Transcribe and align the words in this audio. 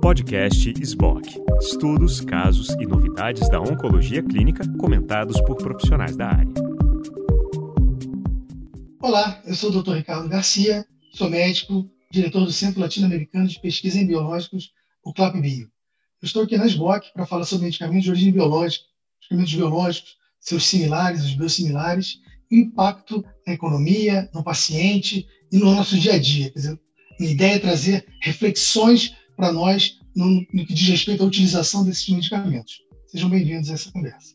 Podcast 0.00 0.72
SBOC. 0.80 1.40
Estudos, 1.60 2.20
casos 2.20 2.68
e 2.80 2.86
novidades 2.86 3.48
da 3.48 3.60
oncologia 3.60 4.22
clínica 4.22 4.62
comentados 4.78 5.40
por 5.42 5.56
profissionais 5.56 6.16
da 6.16 6.28
área. 6.28 6.52
Olá, 9.00 9.42
eu 9.46 9.54
sou 9.54 9.70
o 9.70 9.82
Dr. 9.82 9.94
Ricardo 9.94 10.28
Garcia, 10.28 10.86
sou 11.12 11.30
médico, 11.30 11.90
diretor 12.10 12.44
do 12.44 12.52
Centro 12.52 12.80
Latino-Americano 12.80 13.48
de 13.48 13.60
Pesquisa 13.60 13.98
em 13.98 14.06
Biológicos, 14.06 14.72
o 15.04 15.12
CLAP-Bio. 15.12 15.66
Eu 16.22 16.26
estou 16.26 16.42
aqui 16.42 16.56
na 16.56 16.66
SBOC 16.66 17.12
para 17.12 17.26
falar 17.26 17.44
sobre 17.44 17.66
medicamentos 17.66 18.04
de 18.04 18.10
origem 18.10 18.32
biológica, 18.32 18.84
medicamentos 19.20 19.54
biológicos, 19.54 20.16
seus 20.38 20.66
similares, 20.66 21.24
os 21.24 21.34
biosimilares, 21.34 22.18
impacto 22.50 23.24
na 23.46 23.54
economia, 23.54 24.30
no 24.34 24.44
paciente 24.44 25.26
e 25.50 25.58
no 25.58 25.74
nosso 25.74 25.98
dia 25.98 26.14
a 26.14 26.18
dia. 26.18 26.50
Quer 26.50 26.58
dizer, 26.58 26.80
a 27.26 27.30
ideia 27.30 27.54
é 27.54 27.58
trazer 27.58 28.06
reflexões 28.20 29.14
para 29.36 29.52
nós 29.52 29.98
no, 30.14 30.44
no, 30.52 30.66
que 30.66 30.74
diz 30.74 30.88
respeito 30.88 31.22
à 31.22 31.26
utilização 31.26 31.84
desses 31.84 32.08
medicamentos. 32.08 32.82
Sejam 33.06 33.30
bem-vindos 33.30 33.70
a 33.70 33.74
essa 33.74 33.92
conversa. 33.92 34.34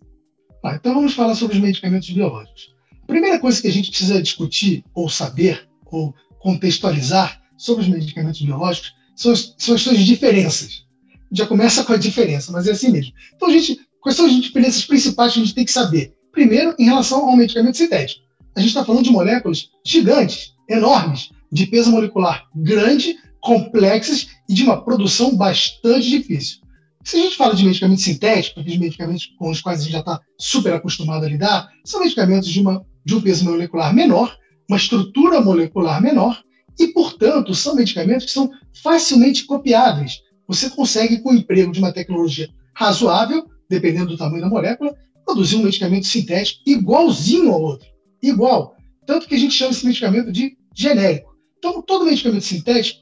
Tá, 0.62 0.76
então 0.76 0.94
vamos 0.94 1.14
falar 1.14 1.36
sobre 1.36 1.56
os 1.56 1.62
medicamentos 1.62 2.10
biológicos. 2.10 2.76
A 3.04 3.08
primeira 3.08 3.40
coisa 3.40 3.62
que 3.62 3.68
a 3.68 3.72
gente 3.72 3.90
precisa 3.90 4.22
discutir, 4.22 4.84
ou 4.94 5.10
saber, 5.10 5.68
ou 5.86 6.14
contextualizar 6.40 7.42
sobre 7.58 7.84
os 7.84 7.90
medicamentos 7.90 8.42
biológicos 8.42 8.94
são 9.16 9.36
são 9.36 9.76
as 9.76 9.82
suas 9.82 10.00
diferenças. 10.00 10.86
Já 11.32 11.46
começa 11.46 11.84
com 11.84 11.94
a 11.94 11.98
diferença, 11.98 12.52
mas 12.52 12.68
é 12.68 12.72
assim 12.72 12.92
mesmo. 12.92 13.12
Então, 13.36 13.50
a 13.50 13.52
gente, 13.52 13.80
quais 14.00 14.16
são 14.16 14.26
as 14.26 14.42
diferenças 14.42 14.86
principais 14.86 15.34
que 15.34 15.40
a 15.40 15.44
gente 15.44 15.56
tem 15.56 15.66
que 15.66 15.72
saber? 15.72 16.14
Primeiro, 16.32 16.76
em 16.80 16.86
relação 16.86 17.28
ao 17.28 17.36
medicamento 17.36 17.78
sintético. 17.78 18.22
A 18.56 18.60
gente 18.60 18.70
está 18.70 18.86
falando 18.86 19.04
de 19.04 19.12
moléculas 19.12 19.70
gigantes, 19.86 20.54
enormes, 20.70 21.30
de 21.52 21.68
peso 21.68 21.92
molecular 21.92 22.46
grande, 22.56 23.16
complexas 23.40 24.28
e 24.50 24.54
de 24.54 24.64
uma 24.64 24.84
produção 24.84 25.36
bastante 25.36 26.10
difícil. 26.10 26.60
Se 27.04 27.18
a 27.18 27.22
gente 27.22 27.38
fala 27.38 27.56
de 27.56 27.64
medicamentos 27.64 28.04
sintéticos, 28.04 28.62
aqueles 28.62 28.80
medicamentos 28.80 29.28
com 29.40 29.50
os 29.50 29.62
quais 29.62 29.80
a 29.80 29.84
gente 29.84 29.94
já 29.94 30.00
está 30.00 30.20
super 30.38 30.74
acostumado 30.74 31.26
a 31.26 31.30
lidar, 31.30 31.70
são 31.86 32.02
medicamentos 32.02 32.50
de, 32.50 32.60
uma, 32.60 32.86
de 33.06 33.16
um 33.16 33.22
peso 33.22 33.46
molecular 33.46 33.94
menor, 33.94 34.36
uma 34.70 34.78
estrutura 34.78 35.40
molecular 35.40 36.02
menor, 36.02 36.44
e, 36.78 36.88
portanto, 36.90 37.56
são 37.56 37.76
medicamentos 37.76 38.26
que 38.26 38.32
são 38.32 38.52
facilmente 38.84 39.46
copiáveis. 39.46 40.20
Você 40.48 40.70
consegue, 40.70 41.22
com 41.22 41.32
o 41.32 41.36
emprego 41.36 41.72
de 41.72 41.80
uma 41.80 41.94
tecnologia 41.94 42.50
razoável, 42.76 43.46
dependendo 43.70 44.08
do 44.08 44.18
tamanho 44.18 44.42
da 44.42 44.50
molécula, 44.50 44.94
produzir 45.26 45.58
um 45.58 45.64
medicamento 45.64 46.08
sintético 46.08 46.62
igualzinho 46.66 47.52
ao 47.52 47.62
outro. 47.62 47.88
Igual. 48.22 48.76
Tanto 49.06 49.28
que 49.28 49.36
a 49.36 49.40
gente 49.40 49.54
chama 49.54 49.72
esse 49.72 49.86
medicamento 49.86 50.32
de 50.32 50.58
genérico. 50.76 51.27
Então, 51.58 51.82
todo 51.82 52.06
medicamento 52.06 52.44
sintético, 52.44 53.02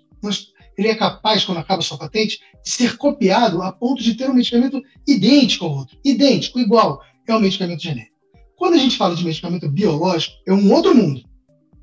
ele 0.78 0.88
é 0.88 0.96
capaz, 0.96 1.44
quando 1.46 1.60
acaba 1.60 1.82
sua 1.82 1.98
patente, 1.98 2.40
de 2.64 2.70
ser 2.70 2.98
copiado 2.98 3.62
a 3.62 3.72
ponto 3.72 4.04
de 4.04 4.16
ter 4.16 4.30
um 4.30 4.34
medicamento 4.34 4.82
idêntico 5.08 5.66
ao 5.66 5.78
outro. 5.78 5.98
Idêntico, 6.04 6.60
igual. 6.60 7.02
É 7.28 7.36
um 7.36 7.40
medicamento 7.40 7.82
genérico. 7.82 8.16
Quando 8.56 8.76
a 8.76 8.78
gente 8.78 8.98
fala 8.98 9.16
de 9.16 9.24
medicamento 9.24 9.70
biológico, 9.70 10.36
é 10.48 10.54
um 10.54 10.72
outro 10.72 10.96
mundo. 10.96 11.22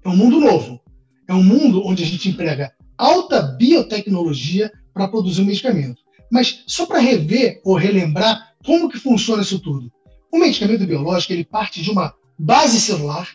É 0.04 0.08
um 0.08 0.16
mundo 0.16 0.40
novo. 0.40 0.80
É 1.28 1.34
um 1.34 1.42
mundo 1.42 1.82
onde 1.84 2.02
a 2.02 2.06
gente 2.06 2.28
emprega 2.28 2.72
alta 2.96 3.42
biotecnologia 3.42 4.70
para 4.92 5.08
produzir 5.08 5.42
um 5.42 5.46
medicamento. 5.46 6.02
Mas 6.30 6.62
só 6.66 6.86
para 6.86 6.98
rever 6.98 7.60
ou 7.64 7.74
relembrar 7.74 8.54
como 8.64 8.88
que 8.88 8.98
funciona 8.98 9.42
isso 9.42 9.58
tudo. 9.58 9.92
O 10.32 10.38
medicamento 10.38 10.86
biológico 10.86 11.32
ele 11.32 11.44
parte 11.44 11.82
de 11.82 11.90
uma 11.90 12.14
base 12.38 12.80
celular, 12.80 13.28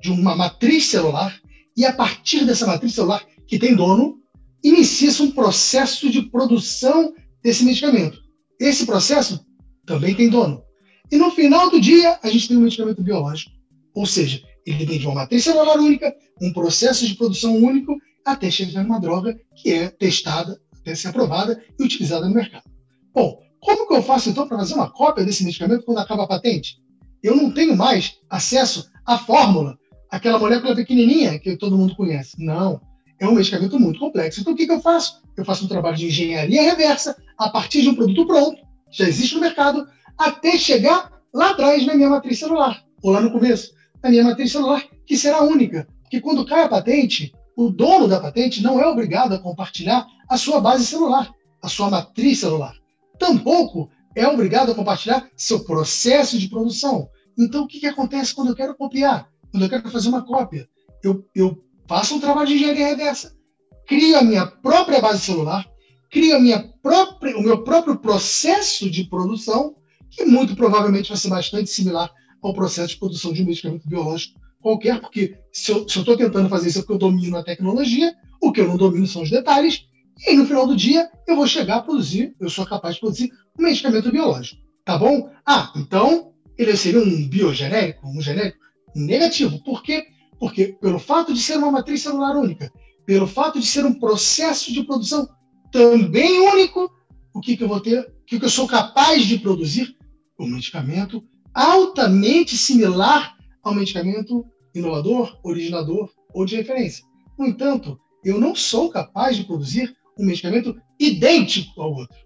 de 0.00 0.10
uma 0.10 0.36
matriz 0.36 0.86
celular, 0.86 1.40
e 1.78 1.84
a 1.84 1.92
partir 1.92 2.44
dessa 2.44 2.66
matriz 2.66 2.92
celular, 2.92 3.24
que 3.46 3.56
tem 3.56 3.76
dono, 3.76 4.18
inicia-se 4.64 5.22
um 5.22 5.30
processo 5.30 6.10
de 6.10 6.22
produção 6.22 7.14
desse 7.40 7.64
medicamento. 7.64 8.20
Esse 8.58 8.84
processo 8.84 9.46
também 9.86 10.12
tem 10.12 10.28
dono. 10.28 10.60
E 11.08 11.16
no 11.16 11.30
final 11.30 11.70
do 11.70 11.80
dia, 11.80 12.18
a 12.20 12.28
gente 12.28 12.48
tem 12.48 12.56
um 12.56 12.62
medicamento 12.62 13.00
biológico. 13.00 13.52
Ou 13.94 14.04
seja, 14.04 14.42
ele 14.66 14.84
vem 14.84 14.98
de 14.98 15.06
uma 15.06 15.14
matriz 15.14 15.44
celular 15.44 15.78
única, 15.78 16.12
um 16.42 16.52
processo 16.52 17.06
de 17.06 17.14
produção 17.14 17.56
único, 17.56 17.96
até 18.26 18.50
chegar 18.50 18.82
numa 18.82 18.98
droga 18.98 19.38
que 19.54 19.70
é 19.70 19.88
testada, 19.88 20.60
até 20.80 20.96
ser 20.96 21.08
aprovada 21.08 21.62
e 21.78 21.84
utilizada 21.84 22.28
no 22.28 22.34
mercado. 22.34 22.68
Bom, 23.14 23.40
como 23.60 23.86
que 23.86 23.94
eu 23.94 24.02
faço 24.02 24.30
então 24.30 24.48
para 24.48 24.58
fazer 24.58 24.74
uma 24.74 24.90
cópia 24.90 25.24
desse 25.24 25.44
medicamento 25.44 25.84
quando 25.84 25.98
acaba 25.98 26.24
a 26.24 26.28
patente? 26.28 26.82
Eu 27.22 27.36
não 27.36 27.52
tenho 27.52 27.76
mais 27.76 28.16
acesso 28.28 28.90
à 29.06 29.16
fórmula 29.16 29.78
aquela 30.10 30.38
molécula 30.38 30.74
pequenininha 30.74 31.38
que 31.38 31.56
todo 31.56 31.76
mundo 31.76 31.94
conhece. 31.96 32.36
Não, 32.38 32.80
é 33.18 33.26
um 33.26 33.34
medicamento 33.34 33.78
muito 33.78 33.98
complexo. 33.98 34.40
Então, 34.40 34.52
o 34.52 34.56
que, 34.56 34.66
que 34.66 34.72
eu 34.72 34.80
faço? 34.80 35.22
Eu 35.36 35.44
faço 35.44 35.64
um 35.64 35.68
trabalho 35.68 35.96
de 35.96 36.06
engenharia 36.06 36.62
reversa 36.62 37.16
a 37.36 37.48
partir 37.48 37.82
de 37.82 37.88
um 37.88 37.94
produto 37.94 38.26
pronto, 38.26 38.62
já 38.90 39.06
existe 39.06 39.34
no 39.34 39.40
mercado, 39.40 39.86
até 40.16 40.56
chegar 40.58 41.12
lá 41.32 41.50
atrás 41.50 41.86
na 41.86 41.94
minha 41.94 42.08
matriz 42.08 42.38
celular, 42.38 42.82
ou 43.02 43.12
lá 43.12 43.20
no 43.20 43.30
começo, 43.30 43.72
na 44.02 44.10
minha 44.10 44.24
matriz 44.24 44.50
celular, 44.50 44.82
que 45.06 45.16
será 45.16 45.42
única. 45.42 45.86
Porque 46.02 46.20
quando 46.20 46.44
cai 46.44 46.62
a 46.62 46.68
patente, 46.68 47.32
o 47.56 47.70
dono 47.70 48.08
da 48.08 48.20
patente 48.20 48.62
não 48.62 48.80
é 48.80 48.86
obrigado 48.86 49.34
a 49.34 49.38
compartilhar 49.38 50.06
a 50.28 50.36
sua 50.36 50.60
base 50.60 50.86
celular, 50.86 51.32
a 51.62 51.68
sua 51.68 51.90
matriz 51.90 52.40
celular. 52.40 52.74
Tampouco 53.18 53.90
é 54.14 54.26
obrigado 54.26 54.72
a 54.72 54.74
compartilhar 54.74 55.28
seu 55.36 55.64
processo 55.64 56.38
de 56.38 56.48
produção. 56.48 57.08
Então, 57.38 57.64
o 57.64 57.66
que, 57.68 57.78
que 57.78 57.86
acontece 57.86 58.34
quando 58.34 58.48
eu 58.48 58.56
quero 58.56 58.74
copiar? 58.74 59.28
Quando 59.50 59.62
eu 59.62 59.68
quero 59.68 59.90
fazer 59.90 60.08
uma 60.08 60.24
cópia, 60.24 60.68
eu, 61.02 61.24
eu 61.34 61.62
faço 61.88 62.14
um 62.14 62.20
trabalho 62.20 62.48
de 62.48 62.54
engenharia 62.54 62.88
reversa, 62.88 63.34
crio 63.86 64.18
a 64.18 64.22
minha 64.22 64.46
própria 64.46 65.00
base 65.00 65.20
celular, 65.20 65.66
crio 66.10 66.36
a 66.36 66.40
minha 66.40 66.72
própria, 66.82 67.36
o 67.36 67.42
meu 67.42 67.62
próprio 67.64 67.98
processo 67.98 68.90
de 68.90 69.04
produção, 69.04 69.76
que 70.10 70.24
muito 70.24 70.56
provavelmente 70.56 71.08
vai 71.08 71.18
ser 71.18 71.28
bastante 71.28 71.70
similar 71.70 72.10
ao 72.42 72.54
processo 72.54 72.94
de 72.94 72.98
produção 72.98 73.32
de 73.32 73.42
um 73.42 73.46
medicamento 73.46 73.88
biológico 73.88 74.38
qualquer, 74.60 75.00
porque 75.00 75.36
se 75.52 75.70
eu 75.70 75.86
estou 75.86 76.16
tentando 76.16 76.48
fazer 76.48 76.68
isso 76.68 76.78
é 76.78 76.80
porque 76.82 76.94
eu 76.94 76.98
domino 76.98 77.36
a 77.36 77.44
tecnologia, 77.44 78.12
o 78.40 78.52
que 78.52 78.60
eu 78.60 78.68
não 78.68 78.76
domino 78.76 79.06
são 79.06 79.22
os 79.22 79.30
detalhes, 79.30 79.86
e 80.20 80.30
aí, 80.30 80.36
no 80.36 80.46
final 80.46 80.66
do 80.66 80.76
dia 80.76 81.08
eu 81.26 81.36
vou 81.36 81.46
chegar 81.46 81.76
a 81.76 81.82
produzir, 81.82 82.34
eu 82.40 82.50
sou 82.50 82.66
capaz 82.66 82.94
de 82.94 83.00
produzir 83.00 83.30
um 83.58 83.62
medicamento 83.62 84.10
biológico. 84.10 84.60
Tá 84.84 84.98
bom? 84.98 85.30
Ah, 85.46 85.72
então 85.76 86.32
ele 86.56 86.76
seria 86.76 87.00
um 87.00 87.28
biogenérico, 87.28 88.08
um 88.08 88.20
genérico? 88.20 88.58
Negativo. 88.98 89.62
Por 89.62 89.82
quê? 89.82 90.06
Porque 90.38 90.76
pelo 90.80 90.98
fato 90.98 91.32
de 91.32 91.40
ser 91.40 91.56
uma 91.56 91.70
matriz 91.70 92.02
celular 92.02 92.36
única, 92.36 92.72
pelo 93.04 93.26
fato 93.26 93.58
de 93.58 93.66
ser 93.66 93.84
um 93.84 93.94
processo 93.94 94.72
de 94.72 94.84
produção 94.84 95.28
também 95.72 96.40
único, 96.40 96.90
o 97.34 97.40
que, 97.40 97.56
que 97.56 97.64
eu 97.64 97.68
vou 97.68 97.80
ter? 97.80 98.00
O 98.00 98.24
que, 98.26 98.38
que 98.38 98.44
eu 98.44 98.50
sou 98.50 98.66
capaz 98.66 99.24
de 99.24 99.38
produzir? 99.38 99.96
Um 100.38 100.46
medicamento 100.46 101.24
altamente 101.52 102.56
similar 102.56 103.36
ao 103.62 103.74
medicamento 103.74 104.44
inovador, 104.74 105.38
originador 105.42 106.10
ou 106.32 106.44
de 106.44 106.56
referência. 106.56 107.04
No 107.38 107.46
entanto, 107.46 107.98
eu 108.24 108.40
não 108.40 108.54
sou 108.54 108.90
capaz 108.90 109.36
de 109.36 109.44
produzir 109.44 109.96
um 110.18 110.24
medicamento 110.24 110.76
idêntico 110.98 111.80
ao 111.80 111.92
outro. 111.92 112.16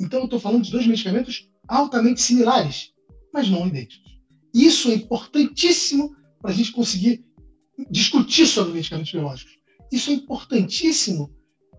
Então, 0.00 0.20
eu 0.20 0.24
estou 0.24 0.40
falando 0.40 0.64
de 0.64 0.70
dois 0.70 0.86
medicamentos 0.86 1.48
altamente 1.68 2.20
similares, 2.20 2.92
mas 3.32 3.48
não 3.48 3.66
idênticos. 3.66 4.19
Isso 4.54 4.90
é 4.90 4.94
importantíssimo 4.94 6.14
para 6.40 6.50
a 6.50 6.54
gente 6.54 6.72
conseguir 6.72 7.24
discutir 7.90 8.46
sobre 8.46 8.72
medicamentos 8.72 9.12
biológicos. 9.12 9.58
Isso 9.92 10.10
é 10.10 10.14
importantíssimo 10.14 11.30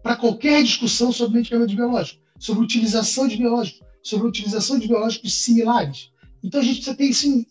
para 0.04 0.16
qualquer 0.16 0.64
discussão 0.64 1.12
sobre 1.12 1.38
medicamentos 1.38 1.76
biológicos, 1.76 2.22
sobre 2.40 2.64
utilização 2.64 3.28
de 3.28 3.38
biológicos, 3.38 3.82
sobre 4.04 4.28
utilização 4.28 4.80
de 4.80 4.88
biológicos 4.88 5.34
similares. 5.34 6.10
Então 6.44 6.60
a 6.60 6.64
gente 6.64 6.78
precisa 6.78 6.96
ter 6.96 7.06
isso 7.06 7.46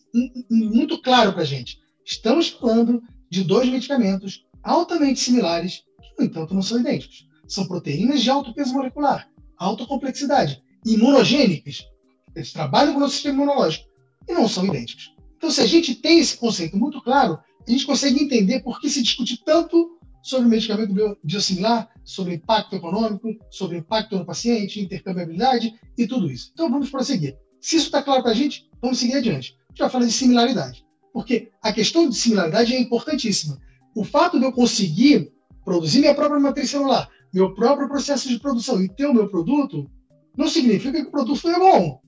muito 0.49 1.01
claro 1.01 1.31
para 1.33 1.43
a 1.43 1.45
gente. 1.45 1.79
Estamos 2.05 2.49
falando 2.49 3.01
de 3.29 3.43
dois 3.43 3.69
medicamentos 3.69 4.45
altamente 4.63 5.19
similares, 5.19 5.83
que, 6.01 6.13
no 6.19 6.25
entanto, 6.25 6.53
não 6.53 6.61
são 6.61 6.79
idênticos. 6.79 7.25
São 7.47 7.67
proteínas 7.67 8.21
de 8.21 8.29
alto 8.29 8.53
peso 8.53 8.73
molecular, 8.73 9.29
alta 9.57 9.85
complexidade, 9.85 10.61
imunogênicas. 10.85 11.85
Eles 12.35 12.51
trabalham 12.51 12.93
com 12.93 12.97
o 12.97 13.01
nosso 13.01 13.13
sistema 13.13 13.35
imunológico, 13.35 13.87
e 14.27 14.33
não 14.33 14.47
são 14.47 14.65
idênticos. 14.65 15.13
Então, 15.37 15.49
se 15.49 15.61
a 15.61 15.65
gente 15.65 15.95
tem 15.95 16.19
esse 16.19 16.37
conceito 16.37 16.77
muito 16.77 17.01
claro, 17.01 17.39
a 17.67 17.71
gente 17.71 17.85
consegue 17.85 18.23
entender 18.23 18.61
por 18.61 18.79
que 18.79 18.89
se 18.89 19.01
discute 19.01 19.43
tanto 19.43 19.97
sobre 20.21 20.45
o 20.47 20.49
medicamento 20.49 20.93
biosimilar, 21.23 21.89
sobre 22.03 22.35
impacto 22.35 22.75
econômico, 22.75 23.27
sobre 23.49 23.77
impacto 23.77 24.17
no 24.17 24.25
paciente, 24.25 24.79
intercambiabilidade 24.79 25.73
e 25.97 26.07
tudo 26.07 26.31
isso. 26.31 26.51
Então, 26.53 26.69
vamos 26.69 26.89
prosseguir. 26.89 27.35
Se 27.59 27.75
isso 27.75 27.85
está 27.85 28.01
claro 28.01 28.21
para 28.21 28.31
a 28.31 28.35
gente, 28.35 28.69
vamos 28.81 28.99
seguir 28.99 29.15
adiante. 29.15 29.55
Vai 29.77 29.89
falar 29.89 30.05
de 30.05 30.11
similaridade, 30.11 30.85
porque 31.13 31.49
a 31.61 31.71
questão 31.71 32.07
de 32.07 32.15
similaridade 32.15 32.73
é 32.73 32.79
importantíssima. 32.79 33.57
O 33.95 34.03
fato 34.03 34.39
de 34.39 34.45
eu 34.45 34.51
conseguir 34.51 35.31
produzir 35.63 35.99
minha 35.99 36.15
própria 36.15 36.39
matriz 36.39 36.69
celular, 36.69 37.09
meu 37.33 37.53
próprio 37.53 37.87
processo 37.87 38.27
de 38.27 38.39
produção 38.39 38.81
e 38.81 38.89
ter 38.89 39.05
o 39.05 39.13
meu 39.13 39.29
produto, 39.29 39.89
não 40.37 40.47
significa 40.47 41.01
que 41.01 41.07
o 41.07 41.11
produto 41.11 41.47
é 41.47 41.57
bom. 41.57 42.01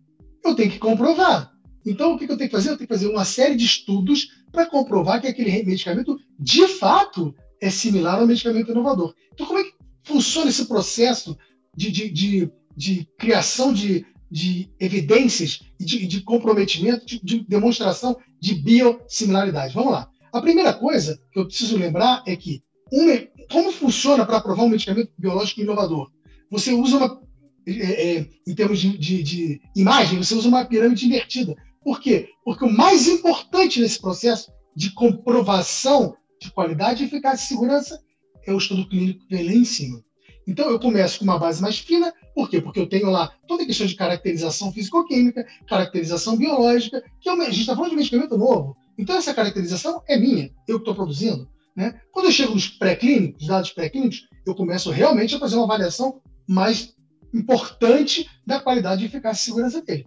Eu 0.44 0.56
tenho 0.56 0.72
que 0.72 0.80
comprovar. 0.80 1.53
Então, 1.86 2.14
o 2.14 2.18
que 2.18 2.26
eu 2.26 2.38
tenho 2.38 2.50
que 2.50 2.56
fazer? 2.56 2.70
Eu 2.70 2.78
tenho 2.78 2.88
que 2.88 2.94
fazer 2.94 3.08
uma 3.08 3.26
série 3.26 3.56
de 3.56 3.66
estudos 3.66 4.30
para 4.52 4.66
comprovar 4.66 5.22
que 5.22 5.28
aquele 5.28 5.64
medicamento, 5.64 6.20
de 6.40 6.68
fato, 6.68 7.36
é 7.62 7.70
similar 7.70 8.20
ao 8.20 8.28
medicamento 8.28 8.72
inovador. 8.72 9.14
Então, 9.34 9.46
como 9.46 9.60
é 9.60 9.64
que 9.64 9.74
funciona 10.04 10.50
esse 10.50 10.66
processo 10.66 11.38
de, 11.76 11.92
de, 11.92 12.10
de, 12.10 12.52
de 12.76 13.08
criação 13.18 13.74
de, 13.74 14.06
de 14.30 14.70
evidências 14.80 15.62
e 15.80 15.86
de, 15.86 16.08
de, 16.08 16.22
comprometimento, 16.22 17.06
de, 17.06 17.20
de, 17.24 17.46
demonstração 17.48 18.18
de 18.40 18.56
biosimilaridade. 18.56 19.74
Vamos 19.74 19.94
lá. 19.94 20.10
A 20.32 20.42
primeira 20.42 20.74
coisa 20.74 21.20
que 21.32 21.40
eu 21.40 21.46
preciso 21.46 21.78
lembrar 21.78 22.24
é 22.26 22.36
que 22.36 22.64
um, 22.92 23.08
como 23.52 23.72
funciona 23.72 24.26
para 24.26 24.38
aprovar 24.38 24.64
um 24.64 24.70
medicamento 24.70 25.12
biológico 25.18 25.62
inovador? 25.62 26.12
Você 26.50 26.74
usa 26.74 26.98
uma, 26.98 27.22
é, 27.68 28.18
é, 28.18 28.30
em 28.48 28.56
termos 28.56 28.80
de, 28.80 28.98
de, 28.98 29.24
de 29.24 29.62
imagem, 29.76 30.18
você 30.18 30.36
usa 30.36 30.48
uma 30.48 30.66
pirâmide 30.66 31.06
invertida. 31.06 31.56
Por 31.84 32.00
quê? 32.00 32.30
Porque 32.44 32.64
o 32.64 32.72
mais 32.72 33.08
importante 33.08 33.80
nesse 33.80 34.00
processo 34.00 34.52
de 34.76 34.92
comprovação 34.94 36.16
de 36.42 36.52
qualidade, 36.52 37.04
eficácia 37.04 37.44
e 37.44 37.48
segurança 37.48 38.00
é 38.46 38.54
o 38.54 38.58
estudo 38.58 38.88
clínico 38.88 39.26
que 39.26 39.36
vem 39.36 39.46
lá 39.46 39.54
em 39.54 39.66
cima. 39.66 40.04
Então, 40.46 40.70
eu 40.70 40.80
começo 40.80 41.20
com 41.20 41.24
uma 41.24 41.40
base 41.40 41.62
mais 41.62 41.80
fina, 41.80 42.14
por 42.36 42.50
quê? 42.50 42.60
Porque 42.60 42.80
eu 42.80 42.88
tenho 42.88 43.10
lá 43.10 43.32
toda 43.48 43.64
a 43.64 43.66
questão 43.66 43.88
de 43.88 43.96
caracterização 43.96 44.72
físico-química, 44.74 45.46
caracterização 45.68 46.36
biológica, 46.36 47.02
que 47.22 47.30
é 47.30 47.32
a 47.32 47.46
gente 47.46 47.62
está 47.62 47.76
falando 47.76 47.92
de 47.92 47.98
medicamento 47.98 48.38
novo. 48.38 48.76
Então, 48.98 49.16
essa 49.16 49.34
caracterização 49.34 50.02
é 50.08 50.18
minha, 50.18 50.52
eu 50.68 50.78
que 50.78 50.82
estou 50.82 50.96
produzindo. 50.96 51.48
Né? 51.76 52.00
Quando 52.12 52.26
eu 52.26 52.32
chego 52.32 52.54
nos 52.54 52.68
pré-clínicos, 52.68 53.48
dados 53.48 53.72
pré-clínicos, 53.72 54.28
eu 54.46 54.54
começo 54.54 54.92
realmente 54.92 55.36
a 55.36 55.40
fazer 55.40 55.56
uma 55.56 55.64
avaliação 55.64 56.22
mais 56.48 56.94
importante 57.34 58.30
da 58.46 58.60
qualidade, 58.60 59.06
eficácia 59.06 59.42
e 59.42 59.46
segurança 59.46 59.82
dele. 59.82 60.06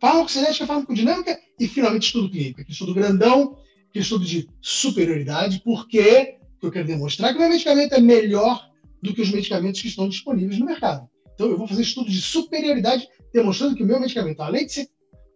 Farmacocinética, 0.00 0.66
farmacodinâmica 0.66 1.38
e, 1.58 1.68
finalmente, 1.68 2.06
estudo 2.06 2.30
clínico. 2.30 2.60
Estudo 2.68 2.94
grandão, 2.94 3.56
estudo 3.94 4.24
de 4.24 4.48
superioridade, 4.60 5.60
porque 5.64 6.36
eu 6.62 6.70
quero 6.70 6.86
demonstrar 6.86 7.30
que 7.30 7.36
o 7.36 7.40
meu 7.40 7.50
medicamento 7.50 7.94
é 7.94 8.00
melhor 8.00 8.68
do 9.02 9.12
que 9.12 9.22
os 9.22 9.30
medicamentos 9.30 9.80
que 9.80 9.88
estão 9.88 10.08
disponíveis 10.08 10.58
no 10.58 10.66
mercado. 10.66 11.08
Então, 11.34 11.48
eu 11.48 11.58
vou 11.58 11.66
fazer 11.66 11.82
estudo 11.82 12.10
de 12.10 12.20
superioridade, 12.20 13.08
demonstrando 13.32 13.74
que 13.74 13.82
o 13.82 13.86
meu 13.86 14.00
medicamento, 14.00 14.40
além 14.40 14.66
de 14.66 14.72
ser 14.72 14.88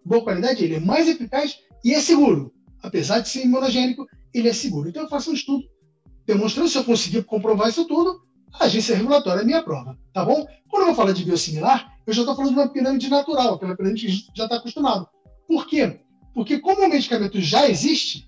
boa 0.05 0.23
qualidade, 0.23 0.65
ele 0.65 0.77
é 0.77 0.81
mais 0.81 1.09
eficaz 1.09 1.59
e 1.85 1.93
é 1.93 2.01
seguro. 2.01 2.53
Apesar 2.83 3.21
de 3.21 3.29
ser 3.29 3.45
imunogênico, 3.45 4.07
ele 4.33 4.49
é 4.49 4.53
seguro. 4.53 4.89
Então, 4.89 5.03
eu 5.03 5.09
faço 5.09 5.31
um 5.31 5.35
estudo 5.35 5.65
demonstrando 6.27 6.69
se 6.69 6.79
eu 6.79 6.85
conseguir 6.85 7.25
comprovar 7.25 7.69
isso 7.69 7.87
tudo, 7.87 8.21
a 8.53 8.65
agência 8.65 8.97
regulatória 8.97 9.45
me 9.45 9.55
aprova, 9.55 9.99
tá 10.13 10.25
bom? 10.25 10.47
Quando 10.69 10.83
eu 10.83 10.87
vou 10.89 10.95
falar 10.95 11.13
de 11.13 11.25
biosimilar, 11.25 11.91
eu 12.09 12.15
já 12.15 12.23
estou 12.23 12.35
falando 12.35 12.55
de 12.55 12.59
uma 12.59 12.69
pirâmide 12.69 13.11
natural, 13.11 13.55
aquela 13.55 13.77
pirâmide 13.77 14.07
que 14.07 14.31
já 14.35 14.45
está 14.45 14.57
acostumado. 14.57 15.07
Por 15.47 15.67
quê? 15.67 16.01
Porque 16.33 16.59
como 16.59 16.83
o 16.83 16.89
medicamento 16.89 17.39
já 17.39 17.69
existe, 17.69 18.27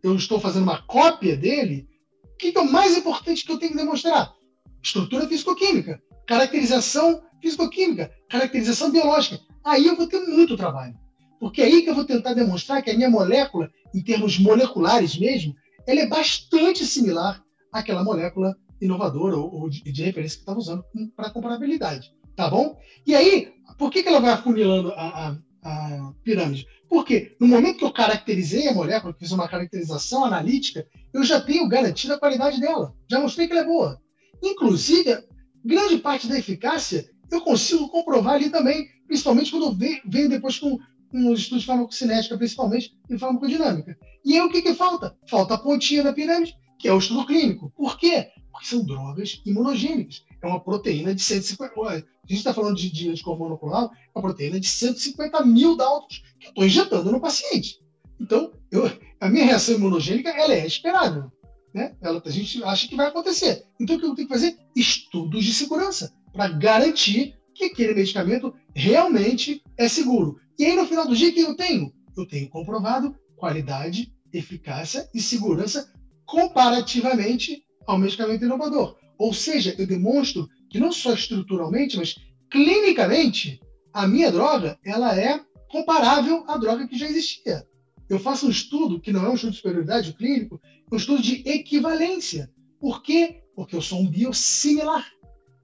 eu 0.00 0.14
estou 0.14 0.38
fazendo 0.38 0.62
uma 0.62 0.82
cópia 0.82 1.36
dele, 1.36 1.88
o 2.22 2.36
que 2.36 2.56
é 2.56 2.60
o 2.60 2.70
mais 2.70 2.96
importante 2.96 3.44
que 3.44 3.50
eu 3.50 3.58
tenho 3.58 3.72
que 3.72 3.78
demonstrar? 3.78 4.32
Estrutura 4.80 5.26
físico-química, 5.26 6.00
caracterização 6.24 7.20
físico-química, 7.42 8.12
caracterização 8.30 8.92
biológica. 8.92 9.40
Aí 9.64 9.88
eu 9.88 9.96
vou 9.96 10.06
ter 10.06 10.20
muito 10.20 10.56
trabalho. 10.56 10.94
Porque 11.40 11.62
é 11.62 11.64
aí 11.64 11.82
que 11.82 11.90
eu 11.90 11.96
vou 11.96 12.04
tentar 12.04 12.32
demonstrar 12.32 12.80
que 12.80 12.92
a 12.92 12.94
minha 12.94 13.10
molécula, 13.10 13.68
em 13.92 14.04
termos 14.04 14.38
moleculares 14.38 15.18
mesmo, 15.18 15.52
ela 15.84 16.00
é 16.00 16.06
bastante 16.06 16.86
similar 16.86 17.42
àquela 17.72 18.04
molécula 18.04 18.56
inovadora 18.80 19.36
ou, 19.36 19.68
de, 19.68 19.82
referência 20.04 20.36
que 20.36 20.42
estava 20.42 20.60
usando 20.60 20.84
para 21.16 21.30
comparabilidade. 21.30 22.14
Tá 22.36 22.50
bom? 22.50 22.78
E 23.06 23.14
aí, 23.14 23.52
por 23.78 23.90
que, 23.90 24.02
que 24.02 24.08
ela 24.08 24.20
vai 24.20 24.30
afunilando 24.30 24.92
a, 24.92 25.28
a, 25.28 25.36
a 25.62 26.12
pirâmide? 26.22 26.66
Porque 26.88 27.34
no 27.40 27.48
momento 27.48 27.78
que 27.78 27.84
eu 27.84 27.92
caracterizei 27.92 28.68
a 28.68 28.74
molécula, 28.74 29.16
fiz 29.18 29.32
uma 29.32 29.48
caracterização 29.48 30.24
analítica, 30.24 30.86
eu 31.12 31.24
já 31.24 31.40
tenho 31.40 31.68
garantido 31.68 32.14
a 32.14 32.18
qualidade 32.18 32.60
dela. 32.60 32.94
Já 33.10 33.18
mostrei 33.18 33.46
que 33.46 33.52
ela 33.52 33.62
é 33.62 33.66
boa. 33.66 34.00
Inclusive, 34.42 35.18
grande 35.64 35.98
parte 35.98 36.28
da 36.28 36.38
eficácia 36.38 37.08
eu 37.30 37.40
consigo 37.40 37.88
comprovar 37.88 38.34
ali 38.34 38.50
também, 38.50 38.86
principalmente 39.06 39.50
quando 39.50 39.66
eu 39.66 40.00
venho 40.06 40.28
depois 40.28 40.58
com, 40.58 40.78
com 41.10 41.32
os 41.32 41.40
estudos 41.40 41.62
de 41.62 41.66
farmacocinética, 41.66 42.36
principalmente 42.36 42.96
em 43.10 43.18
farmacodinâmica. 43.18 43.98
E 44.24 44.34
aí 44.34 44.40
o 44.40 44.50
que, 44.50 44.62
que 44.62 44.74
falta? 44.74 45.16
Falta 45.28 45.54
a 45.54 45.58
pontinha 45.58 46.02
da 46.02 46.12
pirâmide, 46.12 46.54
que 46.78 46.88
é 46.88 46.92
o 46.92 46.98
estudo 46.98 47.26
clínico. 47.26 47.72
Por 47.76 47.98
quê? 47.98 48.28
Porque 48.52 48.66
são 48.66 48.84
drogas 48.84 49.40
imunogênicas. 49.44 50.22
É 50.46 50.48
uma 50.48 50.60
proteína 50.60 51.12
de 51.12 51.22
150. 51.22 51.82
A 51.82 51.94
gente 51.96 52.06
está 52.38 52.54
falando 52.54 52.76
de, 52.76 52.88
de 52.88 53.10
anticorpo 53.10 53.42
monoclonal, 53.42 53.90
é 53.92 54.18
uma 54.18 54.22
proteína 54.22 54.60
de 54.60 54.68
150 54.68 55.44
mil 55.44 55.76
daltons 55.76 56.22
que 56.38 56.46
eu 56.46 56.50
estou 56.50 56.64
injetando 56.64 57.10
no 57.10 57.20
paciente. 57.20 57.80
Então, 58.20 58.52
eu, 58.70 58.84
a 59.20 59.28
minha 59.28 59.44
reação 59.44 59.74
imunogênica 59.74 60.30
ela 60.30 60.54
é 60.54 60.64
esperável. 60.64 61.32
Né? 61.74 61.96
Ela, 62.00 62.22
a 62.24 62.30
gente 62.30 62.62
acha 62.62 62.86
que 62.86 62.94
vai 62.94 63.08
acontecer. 63.08 63.64
Então, 63.80 63.96
o 63.96 63.98
que 63.98 64.06
eu 64.06 64.14
tenho 64.14 64.28
que 64.28 64.34
fazer? 64.34 64.56
Estudos 64.74 65.44
de 65.44 65.52
segurança 65.52 66.14
para 66.32 66.48
garantir 66.48 67.36
que 67.52 67.64
aquele 67.64 67.94
medicamento 67.94 68.54
realmente 68.74 69.62
é 69.76 69.88
seguro. 69.88 70.38
E 70.58 70.64
aí, 70.64 70.76
no 70.76 70.86
final 70.86 71.08
do 71.08 71.16
dia, 71.16 71.30
o 71.30 71.34
que 71.34 71.40
eu 71.40 71.56
tenho? 71.56 71.92
Eu 72.16 72.26
tenho 72.26 72.48
comprovado 72.48 73.16
qualidade, 73.36 74.12
eficácia 74.32 75.08
e 75.12 75.20
segurança 75.20 75.92
comparativamente 76.24 77.64
ao 77.86 77.98
medicamento 77.98 78.44
inovador. 78.44 78.96
Ou 79.18 79.32
seja, 79.32 79.74
eu 79.78 79.86
demonstro 79.86 80.48
que 80.70 80.78
não 80.78 80.92
só 80.92 81.14
estruturalmente, 81.14 81.96
mas 81.96 82.14
clinicamente, 82.50 83.60
a 83.92 84.06
minha 84.06 84.30
droga 84.30 84.78
ela 84.84 85.18
é 85.18 85.40
comparável 85.68 86.44
à 86.46 86.56
droga 86.56 86.86
que 86.86 86.98
já 86.98 87.06
existia. 87.06 87.66
Eu 88.08 88.18
faço 88.20 88.46
um 88.46 88.50
estudo 88.50 89.00
que 89.00 89.12
não 89.12 89.24
é 89.24 89.30
um 89.30 89.34
estudo 89.34 89.50
de 89.50 89.56
superioridade 89.56 90.12
clínico, 90.12 90.60
é 90.64 90.94
um 90.94 90.96
estudo 90.98 91.22
de 91.22 91.42
equivalência. 91.48 92.50
Por 92.78 93.02
quê? 93.02 93.42
Porque 93.54 93.74
eu 93.74 93.82
sou 93.82 94.00
um 94.00 94.08
biosimilar. 94.08 95.04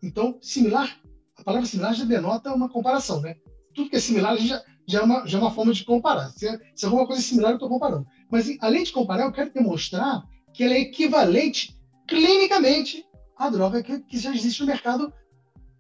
Então, 0.03 0.39
similar, 0.41 1.01
a 1.37 1.45
palavra 1.45 1.67
similar 1.67 1.95
já 1.95 2.05
denota 2.05 2.53
uma 2.53 2.69
comparação, 2.69 3.21
né? 3.21 3.37
Tudo 3.75 3.89
que 3.89 3.97
é 3.97 4.01
similar 4.01 4.37
já, 4.39 4.63
já, 4.87 5.01
é, 5.01 5.03
uma, 5.03 5.27
já 5.27 5.39
é 5.39 5.41
uma 5.41 5.51
forma 5.53 5.73
de 5.73 5.85
comparar. 5.85 6.31
Se, 6.31 6.49
é, 6.49 6.59
se 6.75 6.85
é 6.85 6.89
alguma 6.89 7.07
coisa 7.07 7.23
similar, 7.23 7.53
eu 7.53 7.57
estou 7.57 7.69
comparando. 7.69 8.07
Mas, 8.31 8.49
além 8.61 8.83
de 8.83 8.93
comparar, 8.93 9.25
eu 9.25 9.33
quero 9.33 9.53
demonstrar 9.53 10.23
que 10.53 10.65
ela 10.65 10.75
é 10.75 10.81
equivalente 10.81 11.79
clinicamente 12.09 13.05
à 13.47 13.51
droga 13.51 13.83
que, 13.83 14.01
que 14.01 14.19
já 14.19 14.35
existe 14.35 14.61
no 14.61 14.67
mercado 14.67 15.13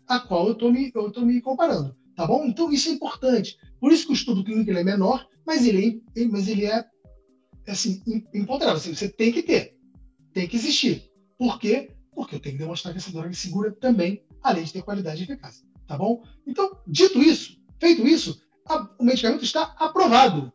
a 0.08 0.18
qual 0.18 0.46
eu 0.48 0.52
estou 0.52 0.72
me, 0.72 0.90
eu 0.94 1.26
me 1.26 1.40
comparando. 1.40 1.96
Tá 2.16 2.26
bom? 2.26 2.44
Então, 2.44 2.70
isso 2.72 2.88
é 2.88 2.92
importante. 2.92 3.56
Por 3.80 3.92
isso 3.92 4.06
que 4.06 4.12
o 4.12 4.14
estudo 4.14 4.44
clínico 4.44 4.70
é 4.70 4.84
menor, 4.84 5.26
mas 5.46 5.64
ele, 5.64 6.02
é, 6.16 6.24
mas 6.26 6.48
ele 6.48 6.66
é 6.66 6.84
assim, 7.66 8.02
imponderável. 8.34 8.78
Assim, 8.78 8.94
você 8.94 9.08
tem 9.08 9.32
que 9.32 9.42
ter. 9.42 9.76
Tem 10.32 10.46
que 10.46 10.56
existir. 10.56 11.10
Por 11.38 11.58
quê? 11.58 11.90
Porque 12.14 12.34
eu 12.34 12.40
tenho 12.40 12.56
que 12.56 12.62
demonstrar 12.62 12.92
que 12.92 12.98
essa 12.98 13.12
droga 13.12 13.30
é 13.30 13.32
segura 13.32 13.72
também, 13.72 14.24
além 14.42 14.64
de 14.64 14.72
ter 14.72 14.82
qualidade 14.82 15.22
e 15.22 15.24
eficácia. 15.24 15.66
Tá 15.86 15.96
bom? 15.96 16.22
Então, 16.46 16.78
dito 16.86 17.20
isso, 17.20 17.56
feito 17.80 18.06
isso, 18.06 18.40
a, 18.66 18.88
o 18.98 19.04
medicamento 19.04 19.44
está 19.44 19.74
aprovado. 19.78 20.52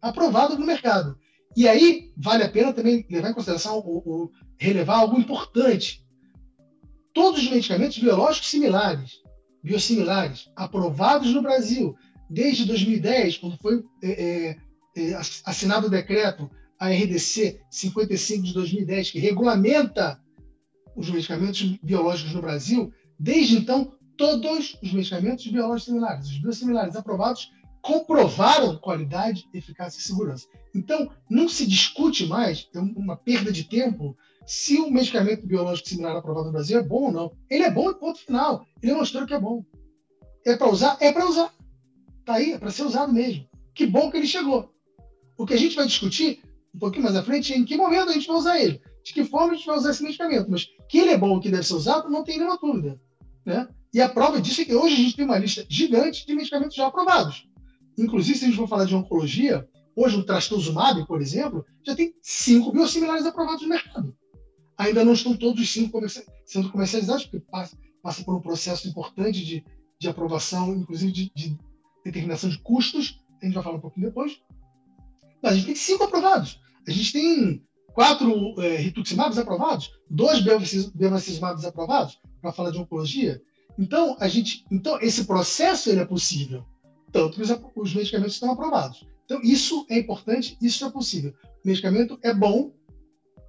Aprovado 0.00 0.58
no 0.58 0.66
mercado. 0.66 1.18
E 1.56 1.66
aí, 1.66 2.12
vale 2.16 2.44
a 2.44 2.48
pena 2.48 2.72
também 2.72 3.04
levar 3.10 3.30
em 3.30 3.34
consideração 3.34 3.78
ou, 3.78 4.30
relevar 4.58 4.98
algo 4.98 5.18
importante. 5.18 6.06
Todos 7.12 7.42
os 7.42 7.50
medicamentos 7.50 7.98
biológicos 7.98 8.50
similares, 8.50 9.20
biosimilares, 9.62 10.50
aprovados 10.56 11.32
no 11.32 11.42
Brasil 11.42 11.94
desde 12.28 12.64
2010, 12.64 13.38
quando 13.38 13.58
foi 13.58 13.82
é, 14.02 14.10
é, 14.10 14.56
é 14.96 15.14
assinado 15.44 15.88
o 15.88 15.90
decreto 15.90 16.50
ARDC 16.78 17.60
55 17.70 18.44
de 18.44 18.54
2010, 18.54 19.10
que 19.10 19.18
regulamenta 19.18 20.20
os 20.96 21.10
medicamentos 21.10 21.62
biológicos 21.82 22.32
no 22.32 22.40
Brasil, 22.40 22.92
desde 23.18 23.58
então, 23.58 23.94
todos 24.16 24.78
os 24.82 24.92
medicamentos 24.92 25.46
biológicos 25.46 25.84
similares, 25.84 26.26
os 26.26 26.38
biosimilares 26.38 26.96
aprovados, 26.96 27.50
comprovaram 27.82 28.76
qualidade, 28.76 29.48
eficácia 29.52 29.98
e 29.98 30.02
segurança. 30.02 30.46
Então, 30.74 31.10
não 31.28 31.48
se 31.48 31.66
discute 31.66 32.26
mais, 32.26 32.68
é 32.74 32.78
uma 32.78 33.16
perda 33.16 33.50
de 33.50 33.64
tempo, 33.64 34.16
se 34.50 34.80
o 34.80 34.90
medicamento 34.90 35.46
biológico 35.46 35.88
similar 35.88 36.16
aprovado 36.16 36.46
no 36.46 36.52
Brasil 36.52 36.80
é 36.80 36.82
bom 36.82 37.04
ou 37.04 37.12
não. 37.12 37.32
Ele 37.48 37.62
é 37.62 37.70
bom, 37.70 37.94
ponto 37.94 38.18
final. 38.18 38.66
Ele 38.82 38.94
mostrou 38.94 39.24
que 39.24 39.32
é 39.32 39.38
bom. 39.38 39.64
É 40.44 40.56
para 40.56 40.68
usar? 40.68 40.96
É 40.98 41.12
para 41.12 41.24
usar. 41.24 41.54
Está 42.18 42.34
aí, 42.34 42.54
é 42.54 42.58
para 42.58 42.72
ser 42.72 42.82
usado 42.82 43.12
mesmo. 43.12 43.48
Que 43.72 43.86
bom 43.86 44.10
que 44.10 44.16
ele 44.16 44.26
chegou. 44.26 44.74
O 45.38 45.46
que 45.46 45.54
a 45.54 45.56
gente 45.56 45.76
vai 45.76 45.86
discutir 45.86 46.42
um 46.74 46.80
pouquinho 46.80 47.04
mais 47.04 47.14
à 47.14 47.22
frente 47.22 47.52
é 47.52 47.56
em 47.56 47.64
que 47.64 47.76
momento 47.76 48.10
a 48.10 48.12
gente 48.12 48.26
vai 48.26 48.36
usar 48.36 48.58
ele. 48.58 48.82
De 49.04 49.14
que 49.14 49.22
forma 49.22 49.52
a 49.52 49.54
gente 49.54 49.66
vai 49.66 49.76
usar 49.76 49.90
esse 49.90 50.02
medicamento. 50.02 50.50
Mas 50.50 50.66
que 50.88 50.98
ele 50.98 51.10
é 51.10 51.16
bom 51.16 51.38
e 51.38 51.40
que 51.40 51.48
deve 51.48 51.62
ser 51.62 51.74
usado, 51.74 52.10
não 52.10 52.24
tem 52.24 52.36
nenhuma 52.36 52.58
dúvida. 52.58 53.00
Né? 53.46 53.68
E 53.94 54.00
a 54.00 54.08
prova 54.08 54.40
disso 54.40 54.62
é 54.62 54.64
que 54.64 54.74
hoje 54.74 54.94
a 54.94 54.98
gente 54.98 55.14
tem 55.14 55.26
uma 55.26 55.38
lista 55.38 55.64
gigante 55.68 56.26
de 56.26 56.34
medicamentos 56.34 56.74
já 56.74 56.88
aprovados. 56.88 57.48
Inclusive, 57.96 58.36
se 58.36 58.46
a 58.46 58.48
gente 58.48 58.56
for 58.56 58.68
falar 58.68 58.84
de 58.84 58.96
oncologia, 58.96 59.64
hoje 59.94 60.16
o 60.16 60.24
trastuzumab, 60.24 61.06
por 61.06 61.22
exemplo, 61.22 61.64
já 61.86 61.94
tem 61.94 62.12
cinco 62.20 62.72
biosimilares 62.72 63.24
aprovados 63.24 63.62
no 63.62 63.68
mercado. 63.68 64.12
Ainda 64.80 65.04
não 65.04 65.12
estão 65.12 65.36
todos 65.36 65.60
os 65.60 65.70
cinco 65.70 66.00
sendo 66.46 66.70
comercializados, 66.70 67.26
porque 67.26 67.44
passa, 67.50 67.76
passa, 68.02 68.24
por 68.24 68.34
um 68.34 68.40
processo 68.40 68.88
importante 68.88 69.44
de, 69.44 69.62
de 69.98 70.08
aprovação, 70.08 70.74
inclusive 70.74 71.12
de, 71.12 71.30
de, 71.34 71.58
determinação 72.02 72.48
de 72.48 72.58
custos. 72.60 73.20
A 73.42 73.44
gente 73.44 73.52
vai 73.52 73.62
falar 73.62 73.76
um 73.76 73.80
pouquinho 73.80 74.06
depois. 74.06 74.40
Mas 75.42 75.52
a 75.52 75.56
gente 75.56 75.66
tem 75.66 75.74
cinco 75.74 76.04
aprovados. 76.04 76.58
A 76.88 76.90
gente 76.90 77.12
tem 77.12 77.62
quatro 77.92 78.58
é, 78.62 78.76
rituximabs 78.76 79.36
aprovados, 79.36 79.90
dois 80.08 80.40
bevacizumabs 80.94 81.66
aprovados, 81.66 82.18
para 82.40 82.50
falar 82.50 82.70
de 82.70 82.78
oncologia. 82.78 83.38
Então, 83.78 84.16
a 84.18 84.28
gente, 84.28 84.64
então, 84.70 84.98
esse 85.02 85.26
processo 85.26 85.90
ele 85.90 86.00
é 86.00 86.06
possível, 86.06 86.64
tanto 87.12 87.36
que 87.36 87.42
os, 87.42 87.50
os 87.76 87.94
medicamentos 87.94 88.32
estão 88.32 88.50
aprovados. 88.50 89.06
Então, 89.26 89.42
isso 89.42 89.84
é 89.90 89.98
importante, 89.98 90.56
isso 90.58 90.86
é 90.86 90.90
possível. 90.90 91.34
O 91.62 91.68
medicamento 91.68 92.18
é 92.22 92.32
bom 92.32 92.72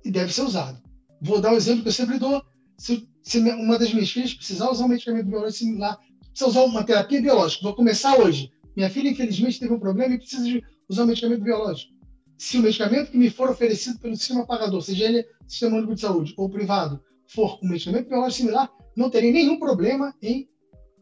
e 0.04 0.12
deve 0.12 0.34
ser 0.34 0.42
usado. 0.42 0.90
Vou 1.22 1.40
dar 1.40 1.51
um 1.51 1.56
exemplo 1.56 1.84
que 1.84 1.90
eu 1.90 1.94
sempre 1.94 2.18
dou. 2.18 2.44
Se, 2.78 3.08
se 3.22 3.40
uma 3.40 3.78
das 3.78 3.94
minhas 3.94 4.10
filhas 4.10 4.34
precisar 4.34 4.72
usar 4.72 4.86
um 4.86 4.88
medicamento 4.88 5.28
biológico 5.28 5.60
similar, 5.60 6.00
precisa 6.32 6.50
usar 6.50 6.63
uma 6.63 6.84
terapia 6.84 7.22
biológica, 7.22 7.63
vou 7.63 7.75
começar 7.75 8.18
hoje. 8.18 8.51
Minha 8.75 8.90
filha, 8.90 9.10
infelizmente, 9.10 9.60
teve 9.60 9.74
um 9.74 9.80
problema 9.80 10.16
e 10.16 10.18
precisa 10.18 10.44
de 10.44 10.63
usar 10.90 11.04
um 11.04 11.08
medicamento 11.08 11.44
biológico. 11.44 11.94
Se 12.38 12.58
o 12.58 12.62
medicamento 12.63 13.12
que 13.12 13.18
me 13.18 13.30
for 13.30 13.51
oferecido 13.51 14.00
pelo 14.00 14.16
sistema 14.16 14.48
pagador, 14.48 14.82
seja 14.82 15.06
ele 15.06 15.25
sistema 15.48 15.78
único 15.78 15.94
de 15.94 16.01
saúde 16.01 16.34
ou 16.38 16.50
privado, 16.50 17.00
for 17.28 17.60
um 17.62 17.70
medicamento 17.70 18.08
biológico 18.08 18.42
similar, 18.42 18.72
não 18.98 19.10
terei 19.10 19.32
nenhum 19.32 19.60
problema 19.60 20.16
em 20.22 20.50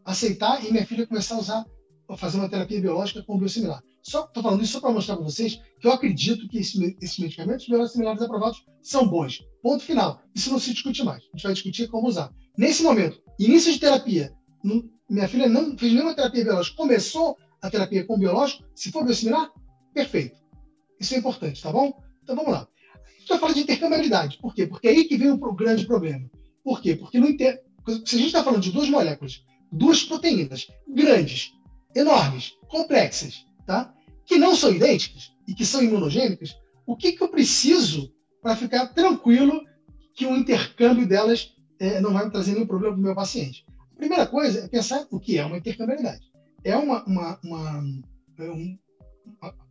aceitar 0.04 0.62
e 0.64 0.70
minha 0.70 0.84
filha 0.84 1.06
começar 1.06 1.36
a 1.36 1.38
usar, 1.38 1.64
fazer 2.16 2.38
uma 2.38 2.48
terapia 2.48 2.80
biológica 2.80 3.22
com 3.22 3.38
biosimilar. 3.38 3.82
Só 4.02 4.24
estou 4.24 4.42
falando 4.42 4.62
isso 4.62 4.72
só 4.72 4.80
para 4.80 4.90
mostrar 4.90 5.16
para 5.16 5.24
vocês 5.24 5.60
que 5.80 5.86
eu 5.86 5.92
acredito 5.92 6.48
que 6.48 6.58
esse, 6.58 6.96
esses 7.00 7.18
medicamentos 7.18 7.66
biológicos 7.66 7.92
similares 7.92 8.22
aprovados 8.22 8.64
são 8.82 9.06
bons. 9.06 9.40
Ponto 9.62 9.82
final. 9.82 10.20
Isso 10.34 10.50
não 10.50 10.58
se 10.58 10.72
discute 10.72 11.04
mais. 11.04 11.22
A 11.22 11.36
gente 11.36 11.42
vai 11.44 11.52
discutir 11.52 11.88
como 11.88 12.08
usar. 12.08 12.32
Nesse 12.56 12.82
momento, 12.82 13.20
início 13.38 13.72
de 13.72 13.78
terapia, 13.78 14.32
não, 14.64 14.82
minha 15.08 15.28
filha 15.28 15.48
não 15.48 15.76
fez 15.76 15.92
nenhuma 15.92 16.14
terapia 16.14 16.44
biológica, 16.44 16.76
começou 16.76 17.36
a 17.60 17.70
terapia 17.70 18.04
com 18.04 18.18
biológico, 18.18 18.64
se 18.74 18.90
for 18.90 19.04
biosimilar, 19.04 19.50
perfeito. 19.92 20.38
Isso 20.98 21.14
é 21.14 21.18
importante, 21.18 21.62
tá 21.62 21.72
bom? 21.72 21.92
Então 22.22 22.36
vamos 22.36 22.52
lá. 22.52 22.68
A 22.94 23.18
gente 23.18 23.28
vai 23.28 23.38
falar 23.38 23.52
de 23.52 23.60
intercambiabilidade. 23.60 24.38
Por 24.38 24.54
quê? 24.54 24.66
Porque 24.66 24.88
é 24.88 24.90
aí 24.90 25.04
que 25.04 25.16
vem 25.16 25.30
o 25.30 25.54
grande 25.54 25.86
problema. 25.86 26.28
Por 26.64 26.80
quê? 26.80 26.96
Porque 26.96 27.18
no 27.18 27.28
inter... 27.28 27.62
se 28.04 28.16
a 28.16 28.18
gente 28.18 28.26
está 28.26 28.44
falando 28.44 28.62
de 28.62 28.72
duas 28.72 28.88
moléculas, 28.88 29.42
duas 29.72 30.02
proteínas 30.04 30.66
grandes, 30.88 31.52
enormes, 31.94 32.56
complexas, 32.68 33.46
tá? 33.66 33.92
que 34.24 34.38
não 34.38 34.54
são 34.54 34.72
idênticas 34.72 35.32
e 35.46 35.54
que 35.54 35.66
são 35.66 35.82
imunogênicas, 35.82 36.56
o 36.86 36.96
que, 36.96 37.12
que 37.12 37.22
eu 37.22 37.28
preciso 37.28 38.12
para 38.42 38.56
ficar 38.56 38.86
tranquilo 38.88 39.64
que 40.14 40.26
o 40.26 40.36
intercâmbio 40.36 41.06
delas 41.06 41.52
é, 41.78 42.00
não 42.00 42.12
vai 42.12 42.30
trazer 42.30 42.52
nenhum 42.52 42.66
problema 42.66 42.94
para 42.94 43.00
o 43.00 43.04
meu 43.04 43.14
paciente? 43.14 43.64
A 43.92 43.96
primeira 43.96 44.26
coisa 44.26 44.60
é 44.60 44.68
pensar 44.68 45.06
o 45.10 45.18
que 45.18 45.38
é 45.38 45.44
uma 45.44 45.58
intercambiabilidade. 45.58 46.30
É 46.62 46.76
uma, 46.76 47.04
uma, 47.04 47.40
uma 47.42 47.84
é 48.38 48.50
um, 48.50 48.78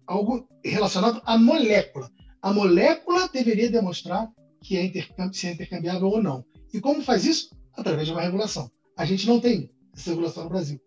algo 0.06 0.48
relacionado 0.64 1.22
à 1.26 1.38
molécula. 1.38 2.12
A 2.42 2.54
molécula 2.54 3.28
deveria 3.30 3.70
demonstrar 3.70 4.30
que 4.62 4.78
é 4.78 5.32
se 5.32 5.48
é 5.48 5.52
intercambiável 5.52 6.08
ou 6.08 6.22
não. 6.22 6.46
E 6.74 6.80
como 6.82 7.02
faz 7.02 7.26
isso? 7.26 7.56
Através 7.74 8.08
de 8.08 8.14
uma 8.14 8.22
regulação. 8.22 8.70
A 8.98 9.06
gente 9.06 9.28
não 9.28 9.40
tem 9.40 9.72
essa 9.96 10.10
regulação 10.10 10.44
no 10.44 10.50
Brasil. 10.50 10.80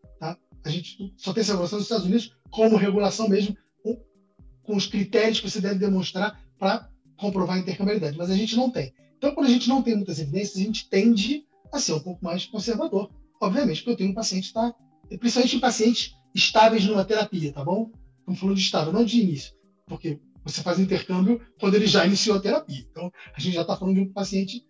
A 0.64 0.70
gente 0.70 1.12
só 1.16 1.32
tem 1.32 1.40
essa 1.40 1.52
regulação 1.52 1.78
nos 1.78 1.86
Estados 1.86 2.06
Unidos 2.06 2.36
como 2.50 2.76
regulação 2.76 3.28
mesmo, 3.28 3.56
com, 3.82 4.76
os 4.76 4.86
critérios 4.86 5.40
que 5.40 5.50
você 5.50 5.60
deve 5.60 5.78
demonstrar 5.78 6.40
para 6.58 6.88
comprovar 7.16 7.56
a 7.56 7.60
intercambiabilidade. 7.60 8.16
Mas 8.16 8.30
a 8.30 8.36
gente 8.36 8.56
não 8.56 8.70
tem. 8.70 8.92
Então, 9.16 9.34
quando 9.34 9.46
a 9.46 9.50
gente 9.50 9.68
não 9.68 9.82
tem 9.82 9.96
muitas 9.96 10.18
evidências, 10.18 10.56
a 10.56 10.64
gente 10.64 10.88
tende 10.88 11.44
a 11.72 11.78
ser 11.78 11.92
um 11.92 12.00
pouco 12.00 12.24
mais 12.24 12.46
conservador. 12.46 13.10
Obviamente, 13.40 13.78
porque 13.78 13.90
eu 13.90 13.96
tenho 13.96 14.10
um 14.10 14.14
paciente, 14.14 14.52
tá? 14.52 14.74
principalmente 15.18 15.56
em 15.56 15.60
pacientes 15.60 16.14
estáveis 16.34 16.84
numa 16.84 17.04
terapia, 17.04 17.52
tá 17.52 17.64
bom? 17.64 17.90
Estamos 18.20 18.40
falando 18.40 18.56
de 18.56 18.62
estável, 18.62 18.92
não 18.92 19.04
de 19.04 19.20
início. 19.20 19.52
Porque 19.86 20.20
você 20.44 20.62
faz 20.62 20.78
intercâmbio 20.78 21.40
quando 21.60 21.74
ele 21.74 21.86
já 21.86 22.06
iniciou 22.06 22.36
a 22.36 22.40
terapia. 22.40 22.86
Então, 22.90 23.12
a 23.34 23.40
gente 23.40 23.54
já 23.54 23.62
está 23.62 23.76
falando 23.76 23.96
de 23.96 24.00
um 24.00 24.12
paciente 24.12 24.64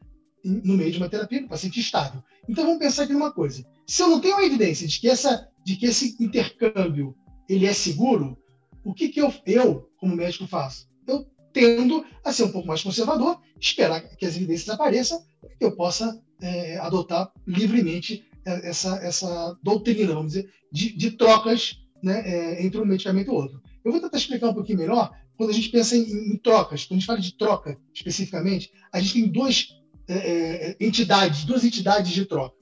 no 0.45 0.77
meio 0.77 0.91
de 0.91 0.99
uma 0.99 1.09
terapia, 1.09 1.43
um 1.43 1.49
paciente 1.49 1.81
estável. 1.81 2.23
Então, 2.49 2.65
vamos 2.65 2.79
pensar 2.79 3.05
aqui 3.05 3.13
numa 3.13 3.33
coisa. 3.33 3.65
Se 3.87 4.03
eu 4.03 4.09
não 4.09 4.21
tenho 4.21 4.41
evidência 4.41 4.87
de 4.87 5.01
que, 5.01 5.09
essa, 5.09 5.49
de 5.65 5.77
que 5.77 5.87
esse 5.87 6.17
intercâmbio 6.23 7.15
ele 7.49 7.67
é 7.67 7.73
seguro, 7.73 8.37
o 8.85 8.95
que, 8.95 9.09
que 9.09 9.21
eu, 9.21 9.33
eu, 9.47 9.89
como 9.99 10.17
médico, 10.17 10.47
faço? 10.47 10.89
Eu 11.07 11.27
tendo 11.53 12.05
a 12.25 12.33
ser 12.33 12.45
um 12.45 12.53
pouco 12.53 12.67
mais 12.67 12.83
conservador, 12.83 13.39
esperar 13.61 14.01
que 14.17 14.25
as 14.25 14.37
evidências 14.37 14.69
apareçam, 14.69 15.23
que 15.59 15.65
eu 15.65 15.77
possa 15.77 16.21
é, 16.41 16.79
adotar 16.79 17.31
livremente 17.47 18.25
é, 18.45 18.69
essa, 18.69 18.97
essa 18.97 19.57
doutrina, 19.63 20.15
vamos 20.15 20.33
dizer, 20.33 20.51
de, 20.73 20.97
de 20.97 21.11
trocas 21.13 21.79
né, 22.03 22.23
é, 22.25 22.65
entre 22.65 22.81
um 22.81 22.85
medicamento 22.85 23.29
e 23.29 23.35
outro. 23.35 23.63
Eu 23.85 23.93
vou 23.93 24.01
tentar 24.01 24.17
explicar 24.17 24.49
um 24.49 24.55
pouquinho 24.55 24.79
melhor 24.79 25.13
quando 25.37 25.51
a 25.51 25.55
gente 25.55 25.71
pensa 25.71 25.97
em, 25.97 26.03
em 26.03 26.37
trocas, 26.37 26.85
quando 26.85 26.99
a 26.99 27.01
gente 27.01 27.07
fala 27.07 27.21
de 27.21 27.37
troca 27.37 27.79
especificamente, 27.95 28.73
a 28.93 29.01
gente 29.01 29.15
tem 29.15 29.29
duas 29.29 29.69
é, 30.13 30.71
é, 30.71 30.77
entidades, 30.81 31.45
duas 31.45 31.65
entidades 31.65 32.13
de 32.13 32.25
troca. 32.25 32.57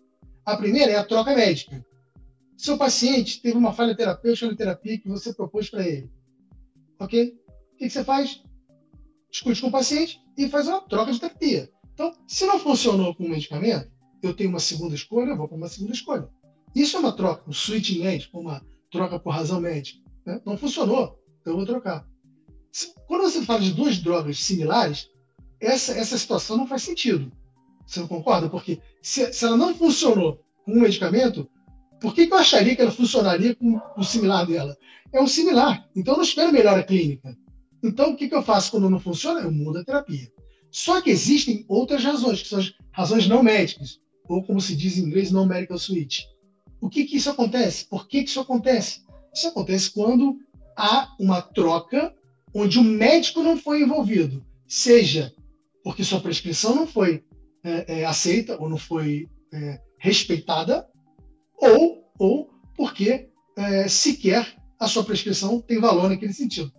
A 0.44 0.56
primeira 0.56 0.92
é 0.92 0.96
a 0.96 1.04
troca 1.04 1.34
médica. 1.34 1.84
Seu 2.56 2.76
paciente 2.76 3.40
teve 3.40 3.56
uma 3.56 3.72
falha 3.72 3.96
terapêutica 3.96 4.50
na 4.50 4.56
terapia 4.56 4.98
que 4.98 5.08
você 5.08 5.32
propôs 5.32 5.70
para 5.70 5.86
ele. 5.86 6.10
Ok? 6.98 7.34
O 7.72 7.76
que, 7.78 7.84
que 7.86 7.90
você 7.90 8.04
faz? 8.04 8.42
Discute 9.30 9.60
com 9.60 9.68
o 9.68 9.72
paciente 9.72 10.20
e 10.36 10.48
faz 10.48 10.66
uma 10.66 10.80
troca 10.82 11.12
de 11.12 11.20
terapia. 11.20 11.70
Então, 11.94 12.12
se 12.26 12.44
não 12.46 12.58
funcionou 12.58 13.14
com 13.14 13.24
o 13.24 13.28
medicamento, 13.28 13.90
eu 14.22 14.34
tenho 14.34 14.50
uma 14.50 14.60
segunda 14.60 14.94
escolha, 14.94 15.30
eu 15.30 15.36
vou 15.36 15.48
para 15.48 15.56
uma 15.56 15.68
segunda 15.68 15.92
escolha. 15.92 16.28
Isso 16.74 16.96
é 16.96 17.00
uma 17.00 17.12
troca, 17.12 17.48
um 17.48 17.52
switching 17.52 18.02
médico, 18.02 18.38
uma 18.38 18.64
troca 18.90 19.18
por 19.18 19.30
razão 19.30 19.60
médica. 19.60 20.00
Né? 20.26 20.40
Não 20.44 20.56
funcionou, 20.56 21.18
então 21.40 21.52
eu 21.52 21.56
vou 21.56 21.66
trocar. 21.66 22.06
Quando 23.06 23.22
você 23.22 23.42
fala 23.42 23.60
de 23.60 23.72
duas 23.72 23.98
drogas 23.98 24.38
similares, 24.38 25.08
essa, 25.60 25.92
essa 25.92 26.16
situação 26.16 26.56
não 26.56 26.66
faz 26.66 26.82
sentido. 26.82 27.30
Você 27.90 27.98
não 27.98 28.06
concorda? 28.06 28.48
Porque 28.48 28.80
se, 29.02 29.32
se 29.32 29.44
ela 29.44 29.56
não 29.56 29.74
funcionou 29.74 30.40
com 30.64 30.72
um 30.72 30.80
medicamento, 30.80 31.50
por 32.00 32.14
que, 32.14 32.28
que 32.28 32.32
eu 32.32 32.38
acharia 32.38 32.76
que 32.76 32.80
ela 32.80 32.92
funcionaria 32.92 33.52
com 33.56 33.80
o 33.96 34.04
similar 34.04 34.46
dela? 34.46 34.76
É 35.12 35.20
um 35.20 35.26
similar. 35.26 35.88
Então 35.96 36.14
eu 36.14 36.18
não 36.18 36.24
espero 36.24 36.52
melhora 36.52 36.84
clínica. 36.84 37.36
Então 37.82 38.12
o 38.12 38.16
que, 38.16 38.28
que 38.28 38.34
eu 38.34 38.44
faço 38.44 38.70
quando 38.70 38.88
não 38.88 39.00
funciona? 39.00 39.40
Eu 39.40 39.50
mudo 39.50 39.78
a 39.78 39.84
terapia. 39.84 40.30
Só 40.70 41.00
que 41.00 41.10
existem 41.10 41.64
outras 41.66 42.04
razões, 42.04 42.42
que 42.42 42.48
são 42.48 42.60
as 42.60 42.72
razões 42.92 43.26
não 43.26 43.42
médicas, 43.42 43.98
ou 44.28 44.40
como 44.44 44.60
se 44.60 44.76
diz 44.76 44.96
em 44.96 45.06
inglês, 45.06 45.32
não 45.32 45.44
medical 45.44 45.76
switch. 45.76 46.20
O 46.80 46.88
que, 46.88 47.04
que 47.04 47.16
isso 47.16 47.28
acontece? 47.28 47.86
Por 47.86 48.06
que, 48.06 48.22
que 48.22 48.30
isso 48.30 48.38
acontece? 48.38 49.00
Isso 49.34 49.48
acontece 49.48 49.90
quando 49.90 50.38
há 50.76 51.12
uma 51.18 51.42
troca 51.42 52.14
onde 52.54 52.78
o 52.78 52.84
médico 52.84 53.42
não 53.42 53.56
foi 53.56 53.82
envolvido, 53.82 54.46
seja 54.68 55.34
porque 55.82 56.04
sua 56.04 56.20
prescrição 56.20 56.74
não 56.76 56.86
foi 56.86 57.24
é, 57.64 58.00
é, 58.00 58.04
aceita 58.04 58.60
ou 58.60 58.68
não 58.68 58.78
foi 58.78 59.28
é, 59.52 59.80
respeitada, 59.98 60.86
ou, 61.56 62.10
ou 62.18 62.50
porque 62.76 63.28
é, 63.56 63.88
sequer 63.88 64.56
a 64.78 64.86
sua 64.86 65.04
prescrição 65.04 65.60
tem 65.60 65.78
valor 65.78 66.08
naquele 66.08 66.32
sentido. 66.32 66.72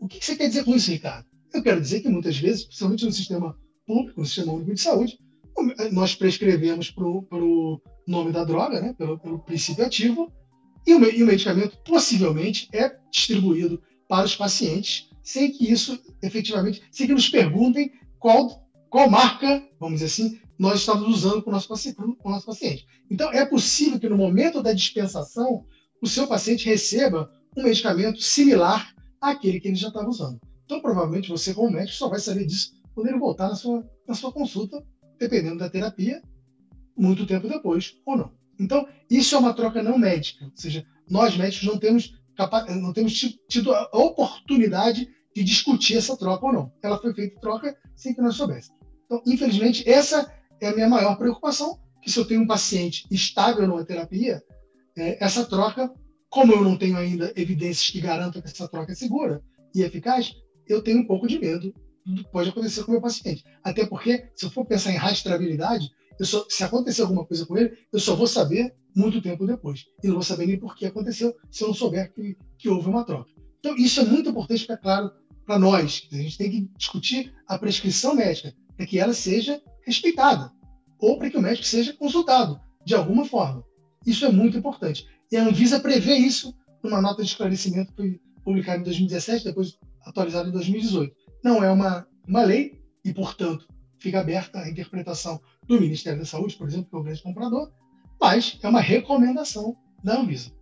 O 0.00 0.08
que, 0.08 0.24
você 0.24 0.36
quer 0.36 0.48
dizer 0.48 0.64
com 0.64 0.74
isso, 0.74 0.90
Ricardo? 0.90 1.26
Eu 1.52 1.62
quero 1.62 1.80
dizer 1.80 2.00
que 2.00 2.08
muitas 2.08 2.36
vezes, 2.38 2.64
principalmente 2.64 3.04
no 3.04 3.12
sistema 3.12 3.56
público, 3.86 4.20
no 4.20 4.26
sistema 4.26 4.52
único 4.52 4.74
de 4.74 4.80
saúde, 4.80 5.18
nós 5.92 6.14
prescrevemos 6.14 6.90
para 6.90 7.04
o 7.04 7.80
nome 8.06 8.32
da 8.32 8.44
droga, 8.44 8.80
né, 8.80 8.92
pelo, 8.98 9.18
pelo 9.18 9.38
princípio 9.38 9.84
ativo, 9.84 10.32
e 10.86 10.94
o, 10.94 11.04
e 11.10 11.22
o 11.22 11.26
medicamento 11.26 11.78
possivelmente 11.84 12.68
é 12.72 12.94
distribuído 13.10 13.80
para 14.08 14.26
os 14.26 14.36
pacientes 14.36 15.08
sem 15.24 15.50
que 15.50 15.70
isso 15.70 15.98
efetivamente, 16.22 16.82
sem 16.90 17.06
que 17.06 17.14
nos 17.14 17.28
perguntem 17.28 17.90
qual, 18.18 18.63
qual 18.94 19.10
marca, 19.10 19.60
vamos 19.80 19.98
dizer 19.98 20.06
assim, 20.06 20.40
nós 20.56 20.78
estamos 20.78 21.08
usando 21.08 21.42
com 21.42 21.50
o 21.50 21.52
nosso 21.52 21.68
nosso 22.24 22.46
paciente. 22.46 22.86
Então, 23.10 23.32
é 23.32 23.44
possível 23.44 23.98
que 23.98 24.08
no 24.08 24.16
momento 24.16 24.62
da 24.62 24.72
dispensação, 24.72 25.66
o 26.00 26.06
seu 26.06 26.28
paciente 26.28 26.66
receba 26.66 27.28
um 27.56 27.64
medicamento 27.64 28.22
similar 28.22 28.94
àquele 29.20 29.58
que 29.58 29.66
ele 29.66 29.74
já 29.74 29.88
estava 29.88 30.08
usando. 30.08 30.38
Então, 30.64 30.80
provavelmente, 30.80 31.28
você, 31.28 31.52
como 31.52 31.72
médico, 31.72 31.96
só 31.96 32.08
vai 32.08 32.20
saber 32.20 32.46
disso 32.46 32.70
quando 32.94 33.08
ele 33.08 33.18
voltar 33.18 33.48
na 33.48 33.56
sua, 33.56 33.84
na 34.06 34.14
sua 34.14 34.30
consulta, 34.30 34.80
dependendo 35.18 35.58
da 35.58 35.68
terapia, 35.68 36.22
muito 36.96 37.26
tempo 37.26 37.48
depois 37.48 37.96
ou 38.06 38.16
não. 38.16 38.30
Então, 38.60 38.86
isso 39.10 39.34
é 39.34 39.38
uma 39.38 39.54
troca 39.54 39.82
não 39.82 39.98
médica, 39.98 40.44
ou 40.44 40.52
seja, 40.54 40.86
nós 41.10 41.36
médicos 41.36 41.66
não 41.66 41.80
temos, 41.80 42.12
não 42.80 42.92
temos 42.92 43.12
tido 43.48 43.74
a 43.74 43.88
oportunidade 43.92 45.08
de 45.34 45.42
discutir 45.42 45.96
essa 45.96 46.16
troca 46.16 46.46
ou 46.46 46.52
não. 46.52 46.72
Ela 46.80 47.00
foi 47.00 47.12
feita 47.12 47.40
troca 47.40 47.76
sem 47.96 48.14
que 48.14 48.22
nós 48.22 48.36
soubéssemos. 48.36 48.83
Então, 49.04 49.22
infelizmente, 49.26 49.88
essa 49.88 50.32
é 50.60 50.68
a 50.68 50.74
minha 50.74 50.88
maior 50.88 51.16
preocupação, 51.16 51.78
que 52.02 52.10
se 52.10 52.18
eu 52.18 52.26
tenho 52.26 52.42
um 52.42 52.46
paciente 52.46 53.06
estável 53.10 53.66
numa 53.66 53.84
terapia, 53.84 54.42
é, 54.96 55.22
essa 55.24 55.44
troca, 55.44 55.92
como 56.28 56.52
eu 56.52 56.62
não 56.62 56.76
tenho 56.76 56.96
ainda 56.96 57.32
evidências 57.36 57.90
que 57.90 58.00
garantam 58.00 58.40
que 58.40 58.48
essa 58.48 58.68
troca 58.68 58.92
é 58.92 58.94
segura 58.94 59.42
e 59.74 59.82
eficaz, 59.82 60.32
eu 60.66 60.82
tenho 60.82 61.00
um 61.00 61.06
pouco 61.06 61.26
de 61.26 61.38
medo 61.38 61.74
do 62.04 62.22
que 62.22 62.30
pode 62.30 62.50
acontecer 62.50 62.82
com 62.82 62.88
o 62.88 62.92
meu 62.92 63.00
paciente. 63.00 63.44
Até 63.62 63.86
porque, 63.86 64.30
se 64.34 64.44
eu 64.44 64.50
for 64.50 64.64
pensar 64.66 64.92
em 64.92 64.96
rastreabilidade, 64.96 65.90
só, 66.22 66.44
se 66.48 66.62
acontecer 66.62 67.02
alguma 67.02 67.26
coisa 67.26 67.44
com 67.46 67.56
ele, 67.56 67.76
eu 67.92 67.98
só 67.98 68.14
vou 68.14 68.26
saber 68.26 68.74
muito 68.94 69.20
tempo 69.20 69.46
depois. 69.46 69.84
E 70.02 70.06
não 70.06 70.14
vou 70.14 70.22
saber 70.22 70.46
nem 70.46 70.58
por 70.58 70.76
que 70.76 70.86
aconteceu 70.86 71.34
se 71.50 71.64
eu 71.64 71.68
não 71.68 71.74
souber 71.74 72.12
que, 72.12 72.36
que 72.58 72.68
houve 72.68 72.88
uma 72.88 73.04
troca. 73.04 73.30
Então, 73.58 73.74
isso 73.76 74.00
é 74.00 74.04
muito 74.04 74.28
importante 74.28 74.60
ficar 74.60 74.76
claro 74.76 75.10
para 75.44 75.58
nós. 75.58 76.06
A 76.12 76.16
gente 76.16 76.38
tem 76.38 76.50
que 76.50 76.70
discutir 76.76 77.34
a 77.48 77.58
prescrição 77.58 78.14
médica 78.14 78.54
para 78.76 78.86
que 78.86 78.98
ela 78.98 79.12
seja 79.12 79.60
respeitada 79.86 80.52
ou 80.98 81.18
para 81.18 81.30
que 81.30 81.36
o 81.36 81.42
médico 81.42 81.66
seja 81.66 81.92
consultado 81.94 82.60
de 82.84 82.94
alguma 82.94 83.24
forma. 83.24 83.64
Isso 84.06 84.24
é 84.24 84.30
muito 84.30 84.56
importante. 84.56 85.06
E 85.30 85.36
a 85.36 85.44
Anvisa 85.44 85.80
prevê 85.80 86.16
isso 86.16 86.54
numa 86.82 87.00
nota 87.00 87.22
de 87.22 87.28
esclarecimento 87.28 87.90
que 87.92 87.96
foi 87.96 88.20
publicada 88.44 88.80
em 88.80 88.84
2017, 88.84 89.44
depois 89.44 89.78
atualizada 90.04 90.48
em 90.48 90.52
2018. 90.52 91.14
Não 91.42 91.64
é 91.64 91.70
uma, 91.70 92.06
uma 92.28 92.42
lei 92.42 92.80
e, 93.04 93.12
portanto, 93.12 93.66
fica 93.98 94.20
aberta 94.20 94.58
a 94.58 94.68
interpretação 94.68 95.40
do 95.66 95.80
Ministério 95.80 96.18
da 96.18 96.26
Saúde, 96.26 96.56
por 96.56 96.68
exemplo, 96.68 96.90
que 96.90 96.96
é 96.96 96.98
o 96.98 97.02
grande 97.02 97.22
comprador, 97.22 97.72
mas 98.20 98.58
é 98.62 98.68
uma 98.68 98.80
recomendação 98.80 99.76
da 100.02 100.20
Anvisa. 100.20 100.52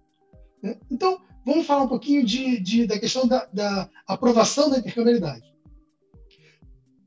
Né? 0.62 0.78
Então, 0.90 1.21
vamos 1.45 1.66
falar 1.66 1.83
um 1.83 1.88
pouquinho 1.88 2.25
de, 2.25 2.61
de 2.61 2.87
da 2.87 2.99
questão 2.99 3.26
da, 3.26 3.47
da, 3.47 3.90
aprovação 4.07 4.71
da 4.71 4.78
intercambiabilidade. 4.78 5.51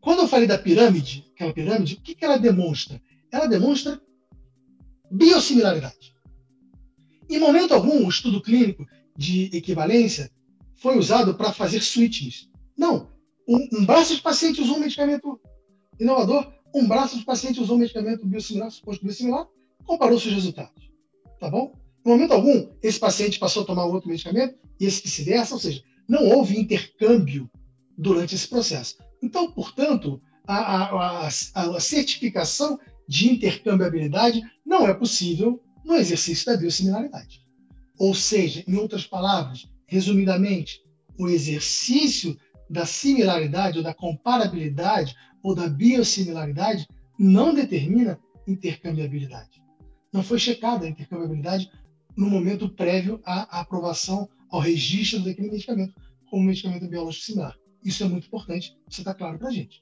Quando 0.05 0.19
eu 0.19 0.27
falei 0.27 0.45
da 0.45 0.55
pirâmide, 0.55 1.25
aquela 1.33 1.51
pirâmide, 1.51 1.95
o 1.95 1.99
que, 1.99 2.13
que 2.13 2.23
ela 2.23 2.37
demonstra? 2.37 3.01
Ela 3.31 3.47
demonstra 3.47 3.99
biosimilaridade. 5.09 6.15
Em 7.27 7.39
momento 7.39 7.73
algum, 7.73 8.05
o 8.05 8.09
estudo 8.09 8.39
clínico 8.39 8.85
de 9.17 9.45
equivalência 9.45 10.31
foi 10.75 10.95
usado 10.95 11.33
para 11.33 11.51
fazer 11.51 11.81
switches. 11.81 12.47
Não. 12.77 13.09
Um, 13.47 13.67
um, 13.79 13.83
braço 13.83 14.15
de 14.15 14.21
paciente 14.21 14.61
usou 14.61 14.77
um 14.77 14.81
medicamento 14.81 15.41
inovador, 15.99 16.53
um 16.71 16.87
braço 16.87 17.17
de 17.17 17.25
paciente 17.25 17.59
usou 17.59 17.75
um 17.75 17.79
medicamento 17.79 18.27
biosimilar, 18.27 18.69
suposto 18.69 19.03
biosimilar, 19.03 19.47
comparou 19.87 20.19
seus 20.19 20.35
resultados. 20.35 20.87
Tá 21.39 21.49
bom? 21.49 21.73
Em 22.05 22.09
momento 22.09 22.33
algum, 22.33 22.69
esse 22.83 22.99
paciente 22.99 23.39
passou 23.39 23.63
a 23.63 23.65
tomar 23.65 23.85
outro 23.85 24.07
medicamento 24.07 24.55
e 24.79 24.85
esse 24.85 25.01
vice-versa, 25.01 25.55
ou 25.55 25.59
seja, 25.59 25.81
não 26.07 26.29
houve 26.29 26.59
intercâmbio 26.59 27.49
durante 27.97 28.35
esse 28.35 28.47
processo. 28.47 28.97
Então, 29.21 29.51
portanto, 29.51 30.21
a, 30.47 30.55
a, 30.55 31.27
a, 31.27 31.79
certificação 31.79 32.79
de 33.07 33.31
intercambiabilidade 33.31 34.41
não 34.65 34.87
é 34.87 34.93
possível 34.93 35.61
no 35.83 35.95
exercício 35.95 36.45
da 36.45 36.57
biosimilaridade. 36.57 37.43
Ou 37.97 38.13
seja, 38.13 38.63
em 38.67 38.75
outras 38.75 39.05
palavras, 39.05 39.67
resumidamente, 39.87 40.83
o 41.17 41.27
exercício 41.27 42.37
da 42.69 42.85
similaridade 42.85 43.77
ou 43.77 43.83
da 43.83 43.93
comparabilidade 43.93 45.15
ou 45.41 45.55
da 45.55 45.67
biosimilaridade 45.67 46.87
não 47.17 47.53
determina 47.53 48.19
intercambiabilidade. 48.47 49.63
Não 50.11 50.23
foi 50.23 50.39
checada 50.39 50.85
a 50.85 50.89
intercambiabilidade 50.89 51.71
no 52.15 52.29
momento 52.29 52.69
prévio 52.69 53.21
à 53.25 53.59
aprovação 53.59 54.29
ao 54.49 54.59
registro 54.59 55.23
daquele 55.23 55.51
medicamento 55.51 55.93
como 56.29 56.43
medicamento 56.43 56.87
biológico 56.87 57.25
similar. 57.25 57.55
Isso 57.85 58.03
é 58.03 58.07
muito 58.07 58.25
importante, 58.25 58.75
isso 58.89 59.01
está 59.01 59.13
claro 59.13 59.37
para 59.37 59.49
a 59.49 59.51
gente. 59.51 59.81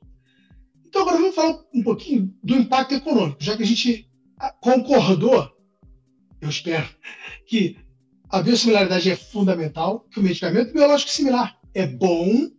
Então, 0.85 1.01
agora 1.01 1.17
vamos 1.17 1.33
falar 1.33 1.63
um 1.73 1.81
pouquinho 1.81 2.35
do 2.43 2.55
impacto 2.55 2.93
econômico, 2.93 3.41
já 3.41 3.57
que 3.57 3.63
a 3.63 3.65
gente 3.65 4.07
concordou, 4.61 5.49
eu 6.41 6.49
espero, 6.49 6.87
que 7.47 7.77
a 8.29 8.41
biosimilaridade 8.41 9.09
é 9.09 9.15
fundamental, 9.15 10.01
que 10.11 10.19
o 10.19 10.23
medicamento 10.23 10.73
biológico 10.73 11.09
similar 11.09 11.57
é 11.73 11.87
bom, 11.87 12.51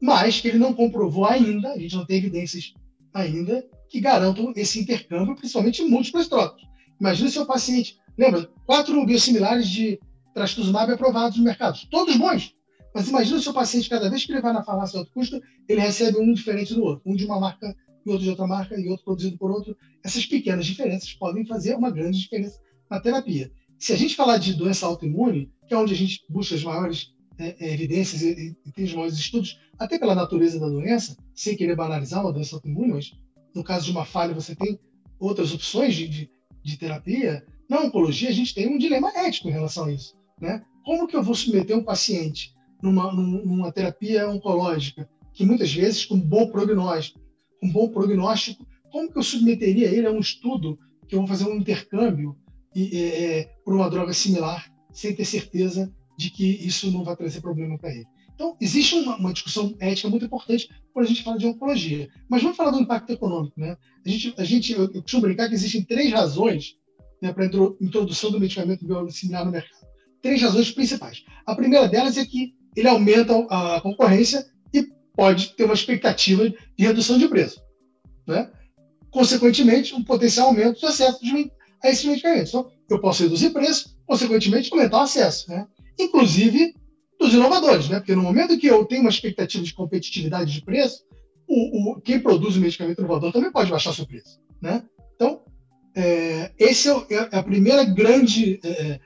mas 0.00 0.40
que 0.40 0.48
ele 0.48 0.58
não 0.58 0.72
comprovou 0.72 1.26
ainda, 1.26 1.72
a 1.72 1.78
gente 1.78 1.94
não 1.94 2.06
tem 2.06 2.16
evidências 2.16 2.72
ainda, 3.12 3.68
que 3.88 4.00
garantam 4.00 4.52
esse 4.56 4.80
intercâmbio, 4.80 5.36
principalmente 5.36 5.82
em 5.82 5.88
múltiplas 5.88 6.26
trocas. 6.26 6.62
Imagina 6.98 7.28
se 7.28 7.38
o 7.38 7.46
paciente, 7.46 7.98
lembra, 8.16 8.50
quatro 8.64 9.04
biosimilares 9.04 9.68
de 9.68 10.00
trastuzumab 10.32 10.92
aprovados 10.92 11.36
no 11.36 11.44
mercado, 11.44 11.78
todos 11.90 12.16
bons, 12.16 12.54
mas 12.94 13.08
imagina 13.08 13.38
o 13.38 13.52
paciente, 13.54 13.88
cada 13.88 14.08
vez 14.08 14.24
que 14.24 14.32
ele 14.32 14.40
vai 14.40 14.52
na 14.52 14.64
farmácia 14.64 14.92
de 14.92 14.98
alto 14.98 15.12
custo, 15.12 15.40
ele 15.68 15.80
recebe 15.80 16.18
um 16.18 16.32
diferente 16.32 16.74
do 16.74 16.82
outro. 16.82 17.02
Um 17.06 17.14
de 17.14 17.24
uma 17.24 17.38
marca 17.38 17.74
e 18.04 18.10
outro 18.10 18.24
de 18.24 18.30
outra 18.30 18.46
marca 18.46 18.78
e 18.78 18.88
outro 18.88 19.04
produzido 19.04 19.38
por 19.38 19.50
outro. 19.50 19.76
Essas 20.04 20.26
pequenas 20.26 20.66
diferenças 20.66 21.12
podem 21.14 21.46
fazer 21.46 21.74
uma 21.76 21.90
grande 21.90 22.18
diferença 22.18 22.58
na 22.90 23.00
terapia. 23.00 23.50
Se 23.78 23.92
a 23.92 23.96
gente 23.96 24.16
falar 24.16 24.38
de 24.38 24.54
doença 24.54 24.86
autoimune, 24.86 25.50
que 25.66 25.74
é 25.74 25.76
onde 25.76 25.94
a 25.94 25.96
gente 25.96 26.24
busca 26.28 26.54
as 26.54 26.64
maiores 26.64 27.14
é, 27.38 27.56
é 27.58 27.72
evidências 27.72 28.20
e, 28.22 28.56
e, 28.66 28.72
tem 28.72 28.84
os 28.84 28.92
maiores 28.92 29.16
estudos, 29.16 29.58
até 29.78 29.98
pela 29.98 30.14
natureza 30.14 30.60
da 30.60 30.68
doença, 30.68 31.16
sem 31.34 31.56
querer 31.56 31.74
banalizar 31.74 32.20
uma 32.20 32.32
doença 32.32 32.56
autoimune, 32.56 32.92
mas 32.92 33.12
no 33.54 33.64
caso 33.64 33.86
de 33.86 33.92
uma 33.92 34.04
falha 34.04 34.34
você 34.34 34.54
tem 34.54 34.78
outras 35.18 35.54
opções 35.54 35.94
de, 35.94 36.08
de, 36.08 36.30
de 36.62 36.76
terapia. 36.76 37.44
Na 37.68 37.80
oncologia, 37.80 38.28
a 38.28 38.32
gente 38.32 38.54
tem 38.54 38.68
um 38.68 38.76
dilema 38.76 39.10
ético 39.16 39.48
em 39.48 39.52
relação 39.52 39.84
a 39.86 39.92
isso. 39.92 40.14
Né? 40.40 40.62
Como 40.84 41.06
que 41.06 41.16
eu 41.16 41.22
vou 41.22 41.34
submeter 41.34 41.76
um 41.76 41.84
paciente 41.84 42.52
numa, 42.82 43.12
numa 43.12 43.72
terapia 43.72 44.28
oncológica, 44.28 45.08
que 45.32 45.44
muitas 45.44 45.72
vezes 45.72 46.04
com 46.04 46.18
bom 46.18 46.48
prognóstico, 46.50 47.20
com 47.60 47.70
bom 47.70 47.88
prognóstico, 47.88 48.66
como 48.90 49.10
que 49.10 49.18
eu 49.18 49.22
submeteria 49.22 49.88
ele 49.88 50.06
a 50.06 50.10
um 50.10 50.18
estudo 50.18 50.78
que 51.06 51.14
eu 51.14 51.20
vou 51.20 51.28
fazer 51.28 51.44
um 51.44 51.56
intercâmbio 51.56 52.36
e, 52.74 52.96
é, 52.96 53.50
por 53.64 53.74
uma 53.74 53.90
droga 53.90 54.12
similar, 54.12 54.70
sem 54.92 55.14
ter 55.14 55.24
certeza 55.24 55.92
de 56.18 56.30
que 56.30 56.44
isso 56.44 56.90
não 56.90 57.04
vai 57.04 57.16
trazer 57.16 57.40
problema 57.40 57.78
para 57.78 57.90
ele? 57.90 58.06
Então, 58.34 58.56
existe 58.60 58.94
uma, 58.94 59.16
uma, 59.16 59.32
discussão 59.34 59.76
ética 59.78 60.08
muito 60.08 60.24
importante 60.24 60.68
quando 60.94 61.04
a 61.04 61.08
gente 61.08 61.22
fala 61.22 61.36
de 61.36 61.46
oncologia. 61.46 62.08
Mas 62.26 62.42
vamos 62.42 62.56
falar 62.56 62.70
do 62.70 62.80
impacto 62.80 63.12
econômico. 63.12 63.60
Né? 63.60 63.76
A 64.04 64.08
gente, 64.08 64.34
a 64.38 64.44
gente, 64.44 64.72
eu, 64.72 64.90
costumo 64.90 65.22
brincar 65.22 65.48
que 65.48 65.54
existem 65.54 65.84
três 65.84 66.10
razões 66.10 66.76
né, 67.20 67.34
para 67.34 67.44
a 67.44 67.46
introdução 67.46 68.30
do 68.30 68.40
medicamento 68.40 68.86
biológico 68.86 69.18
similar 69.18 69.44
no 69.44 69.52
mercado. 69.52 69.86
Três 70.22 70.40
razões 70.40 70.70
principais. 70.70 71.22
A 71.44 71.54
primeira 71.54 71.86
delas 71.86 72.16
é 72.16 72.24
que 72.24 72.54
ele 72.76 72.88
aumenta 72.88 73.34
a 73.48 73.80
concorrência 73.80 74.46
e 74.72 74.86
pode 75.14 75.54
ter 75.54 75.64
uma 75.64 75.74
expectativa 75.74 76.48
de 76.48 76.84
redução 76.84 77.18
de 77.18 77.28
preço. 77.28 77.60
Né? 78.26 78.50
Consequentemente, 79.10 79.94
um 79.94 80.04
potencial 80.04 80.48
aumento 80.48 80.80
do 80.80 80.86
acesso 80.86 81.18
a 81.82 81.88
esses 81.88 82.04
medicamentos. 82.04 82.50
Então, 82.50 82.70
eu 82.88 83.00
posso 83.00 83.22
reduzir 83.22 83.50
preço, 83.50 83.96
consequentemente, 84.06 84.72
aumentar 84.72 84.98
o 84.98 85.02
acesso. 85.02 85.50
Né? 85.50 85.66
Inclusive 85.98 86.74
dos 87.18 87.34
inovadores, 87.34 87.88
né? 87.88 87.98
porque 87.98 88.14
no 88.14 88.22
momento 88.22 88.56
que 88.58 88.66
eu 88.66 88.84
tenho 88.86 89.02
uma 89.02 89.10
expectativa 89.10 89.62
de 89.62 89.74
competitividade 89.74 90.52
de 90.52 90.64
preço, 90.64 91.04
o, 91.46 91.92
o 91.92 92.00
quem 92.00 92.18
produz 92.18 92.56
o 92.56 92.60
medicamento 92.60 92.98
inovador 92.98 93.32
também 93.32 93.52
pode 93.52 93.70
baixar 93.70 93.92
seu 93.92 94.06
preço. 94.06 94.40
Né? 94.62 94.82
Então, 95.14 95.42
é, 95.94 96.52
esse 96.58 96.88
é, 96.88 96.92
é, 97.10 97.28
a 97.32 97.42
primeira 97.42 97.84
grande 97.84 98.60
é, 98.64 99.00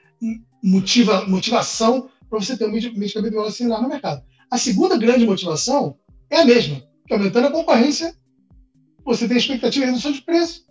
motiva, 0.62 1.26
motivação 1.26 2.08
para 2.34 2.44
você 2.44 2.56
ter 2.56 2.66
um 2.66 2.72
medicamento 2.72 3.30
biológico 3.30 3.58
similar 3.58 3.80
no 3.80 3.88
mercado. 3.88 4.24
A 4.50 4.58
segunda 4.58 4.98
grande 4.98 5.24
motivação 5.24 5.96
é 6.28 6.40
a 6.40 6.44
mesma, 6.44 6.82
que 7.06 7.14
aumentando 7.14 7.46
a 7.46 7.52
concorrência, 7.52 8.12
você 9.04 9.28
tem 9.28 9.36
expectativa 9.36 9.84
de 9.84 9.92
redução 9.92 10.10
de 10.10 10.22
preço, 10.22 10.64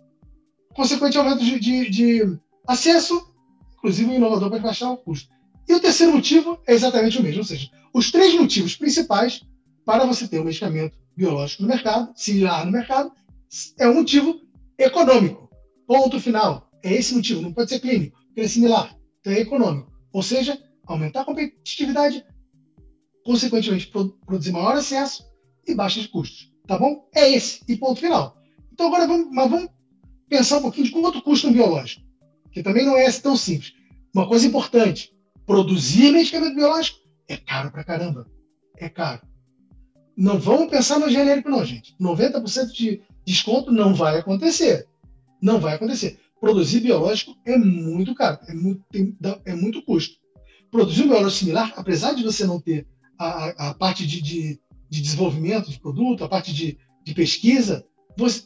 consequente 0.74 1.16
aumento 1.16 1.42
de, 1.42 1.58
de, 1.58 1.88
de 1.88 2.38
acesso, 2.66 3.32
inclusive 3.78 4.10
o 4.10 4.14
inovador 4.14 4.50
pode 4.50 4.62
baixar 4.62 4.90
o 4.90 4.98
custo. 4.98 5.32
E 5.66 5.72
o 5.72 5.80
terceiro 5.80 6.12
motivo 6.12 6.60
é 6.66 6.74
exatamente 6.74 7.18
o 7.18 7.22
mesmo, 7.22 7.38
ou 7.38 7.46
seja, 7.46 7.70
os 7.94 8.10
três 8.10 8.34
motivos 8.34 8.76
principais 8.76 9.42
para 9.86 10.04
você 10.04 10.28
ter 10.28 10.40
um 10.40 10.44
medicamento 10.44 10.98
biológico 11.16 11.62
no 11.62 11.68
mercado, 11.68 12.12
similar 12.14 12.66
no 12.66 12.72
mercado, 12.72 13.10
é 13.78 13.88
um 13.88 13.94
motivo 13.94 14.38
econômico. 14.78 15.48
Ponto 15.86 16.20
final. 16.20 16.68
É 16.82 16.92
esse 16.92 17.14
motivo, 17.14 17.40
não 17.40 17.54
pode 17.54 17.70
ser 17.70 17.80
clínico, 17.80 18.18
porque 18.26 18.42
é 18.42 18.48
similar, 18.48 18.94
então 19.20 19.32
é 19.32 19.40
econômico. 19.40 19.90
Ou 20.12 20.22
seja, 20.22 20.58
aumentar 20.86 21.22
a 21.22 21.24
competitividade, 21.24 22.24
consequentemente 23.24 23.90
produzir 24.26 24.52
maior 24.52 24.76
acesso 24.76 25.24
e 25.66 25.74
baixa 25.74 26.00
de 26.00 26.08
custos. 26.08 26.52
Tá 26.66 26.78
bom? 26.78 27.08
É 27.14 27.30
esse, 27.30 27.62
e 27.68 27.76
ponto 27.76 28.00
final. 28.00 28.36
Então 28.72 28.86
agora 28.86 29.06
vamos, 29.06 29.28
mas 29.30 29.50
vamos 29.50 29.70
pensar 30.28 30.58
um 30.58 30.62
pouquinho 30.62 30.86
de 30.86 30.92
quanto 30.92 31.22
custa 31.22 31.48
um 31.48 31.52
biológico, 31.52 32.02
que 32.50 32.62
também 32.62 32.84
não 32.84 32.96
é 32.96 33.10
tão 33.12 33.36
simples. 33.36 33.72
Uma 34.14 34.26
coisa 34.26 34.46
importante, 34.46 35.14
produzir 35.46 36.12
medicamento 36.12 36.54
biológico 36.54 36.98
é 37.28 37.36
caro 37.36 37.70
pra 37.70 37.84
caramba. 37.84 38.26
É 38.76 38.88
caro. 38.88 39.22
Não 40.16 40.38
vamos 40.38 40.68
pensar 40.68 40.98
no 40.98 41.10
genérico 41.10 41.50
não, 41.50 41.64
gente. 41.64 41.94
90% 42.00 42.72
de 42.72 43.02
desconto 43.26 43.72
não 43.72 43.94
vai 43.94 44.18
acontecer. 44.18 44.88
Não 45.42 45.58
vai 45.60 45.74
acontecer. 45.74 46.20
Produzir 46.40 46.80
biológico 46.80 47.36
é 47.44 47.56
muito 47.56 48.14
caro, 48.14 48.38
é 48.46 48.54
muito, 48.54 48.84
tem, 48.90 49.16
é 49.44 49.54
muito 49.54 49.82
custo 49.82 50.23
produzir 50.74 51.04
um 51.04 51.08
biológico 51.08 51.30
similar, 51.30 51.72
apesar 51.76 52.14
de 52.14 52.24
você 52.24 52.44
não 52.44 52.60
ter 52.60 52.84
a, 53.16 53.68
a 53.68 53.74
parte 53.74 54.04
de, 54.04 54.20
de, 54.20 54.60
de, 54.90 55.00
desenvolvimento 55.00 55.70
de 55.70 55.78
produto, 55.78 56.24
a 56.24 56.28
parte 56.28 56.52
de, 56.52 56.76
de 57.04 57.14
pesquisa, 57.14 57.86
você, 58.16 58.42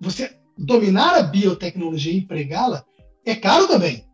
você 0.00 0.38
dominar 0.56 1.14
a 1.14 1.22
biotecnologia 1.22 2.14
e 2.14 2.16
empregá-la 2.16 2.82
é 3.26 3.36
caro 3.36 3.68
também. 3.68 4.06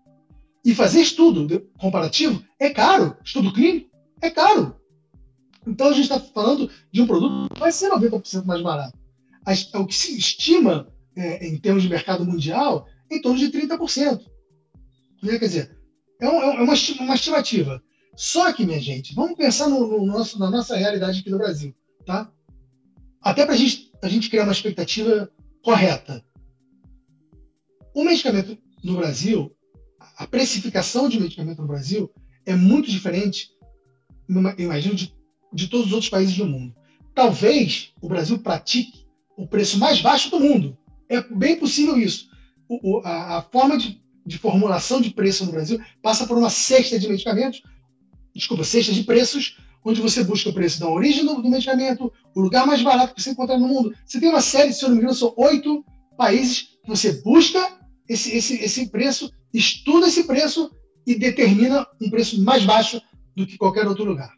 E 0.65 0.75
fazer 0.75 1.03
estudo 1.03 1.47
comparativo 1.79 2.43
é 2.59 2.69
caro. 2.71 3.17
Estudo 3.25 3.53
clínico 3.53 3.89
é 4.21 4.29
caro. 4.29 4.75
Então 5.65 5.87
a 5.87 5.93
gente 5.93 6.11
está 6.11 6.19
falando 6.19 6.69
de 6.91 7.01
um 7.01 7.07
produto 7.07 7.55
que 7.55 7.61
vai 7.61 7.71
ser 7.71 7.93
90% 7.93 8.45
mais 8.45 8.61
barato. 8.61 8.99
O 9.75 9.87
que 9.87 9.95
se 9.95 10.19
estima 10.19 10.89
é, 11.15 11.47
em 11.47 11.57
termos 11.59 11.85
de 11.85 11.89
mercado 11.89 12.25
mundial 12.25 12.89
é 13.09 13.17
em 13.19 13.23
torno 13.23 13.39
de 13.39 13.53
30%. 13.53 14.21
Quer 15.21 15.39
dizer, 15.39 15.82
é, 16.23 16.29
um, 16.29 16.41
é 16.41 16.63
uma, 16.63 16.75
uma 17.01 17.15
estimativa. 17.15 17.83
Só 18.15 18.53
que, 18.53 18.65
minha 18.65 18.81
gente, 18.81 19.15
vamos 19.15 19.37
pensar 19.37 19.69
no, 19.69 19.87
no 19.87 20.07
nosso, 20.07 20.39
na 20.39 20.51
nossa 20.51 20.77
realidade 20.77 21.21
aqui 21.21 21.31
no 21.31 21.39
Brasil. 21.39 21.75
tá? 22.07 22.31
Até 23.21 23.45
para 23.45 23.57
gente, 23.57 23.91
a 24.03 24.09
gente 24.09 24.31
criar 24.31 24.45
uma 24.45 24.53
expectativa 24.53 25.31
correta. 25.63 26.25
O 27.95 28.05
medicamento 28.05 28.57
no 28.83 28.97
Brasil, 28.97 29.55
a 30.17 30.27
precificação 30.27 31.09
de 31.09 31.21
medicamento 31.21 31.61
no 31.61 31.69
Brasil 31.69 32.11
é 32.47 32.55
muito 32.55 32.91
diferente, 32.91 33.51
imagino, 34.59 34.95
de, 34.95 35.15
de 35.53 35.69
todos 35.69 35.87
os 35.87 35.93
outros 35.93 36.11
países 36.11 36.37
do 36.37 36.47
mundo. 36.47 36.75
Talvez 37.15 37.93
o 38.01 38.09
Brasil 38.09 38.39
pratique 38.39 39.07
o 39.37 39.47
preço 39.47 39.79
mais 39.79 40.01
baixo 40.01 40.31
do 40.31 40.41
mundo. 40.41 40.79
É 41.09 41.21
bem 41.21 41.59
possível 41.59 41.99
isso. 41.99 42.29
O, 42.69 43.01
a, 43.05 43.39
a, 43.39 43.43
forma 43.43 43.77
de, 43.77 44.02
de, 44.25 44.39
formulação 44.39 45.01
de 45.01 45.11
preço 45.11 45.45
no 45.45 45.53
Brasil 45.53 45.81
passa 46.03 46.27
por 46.27 46.39
uma 46.39 46.51
cesta 46.51 46.99
de 46.99 47.09
medicamentos, 47.09 47.63
desculpa, 48.35 48.65
cesta 48.65 48.93
de 48.93 49.03
preços, 49.05 49.59
onde 49.85 50.01
você 50.01 50.23
busca 50.23 50.51
o 50.51 50.55
preço 50.55 50.81
da 50.81 50.89
origem 50.89 51.25
do, 51.25 51.43
do 51.43 51.49
medicamento, 51.49 52.13
o 52.35 52.41
lugar 52.41 52.67
mais 52.67 52.83
barato 52.83 53.15
que 53.15 53.23
você 53.23 53.31
encontrar 53.31 53.59
no 53.59 53.69
mundo. 53.69 53.95
Você 54.07 54.21
tem 54.21 54.29
uma 54.29 54.41
série, 54.41 54.73
se 54.73 54.85
eu 54.85 54.89
não 54.89 54.97
me 54.97 55.03
engano, 55.03 55.17
são 55.17 55.35
oito 55.37 55.85
países 56.17 56.79
que 56.83 56.89
você 56.89 57.21
busca 57.23 57.79
esse, 58.09 58.37
esse, 58.37 58.55
esse 58.63 58.91
preço, 58.91 59.33
estuda 59.53 60.07
esse 60.07 60.25
preço 60.25 60.71
e 61.07 61.15
determina 61.15 61.87
um 62.01 62.09
preço 62.09 62.43
mais 62.43 62.65
baixo 62.65 63.01
do 63.35 63.47
que 63.47 63.59
qualquer 63.59 63.87
outro 63.87 64.05
lugar. 64.05 64.33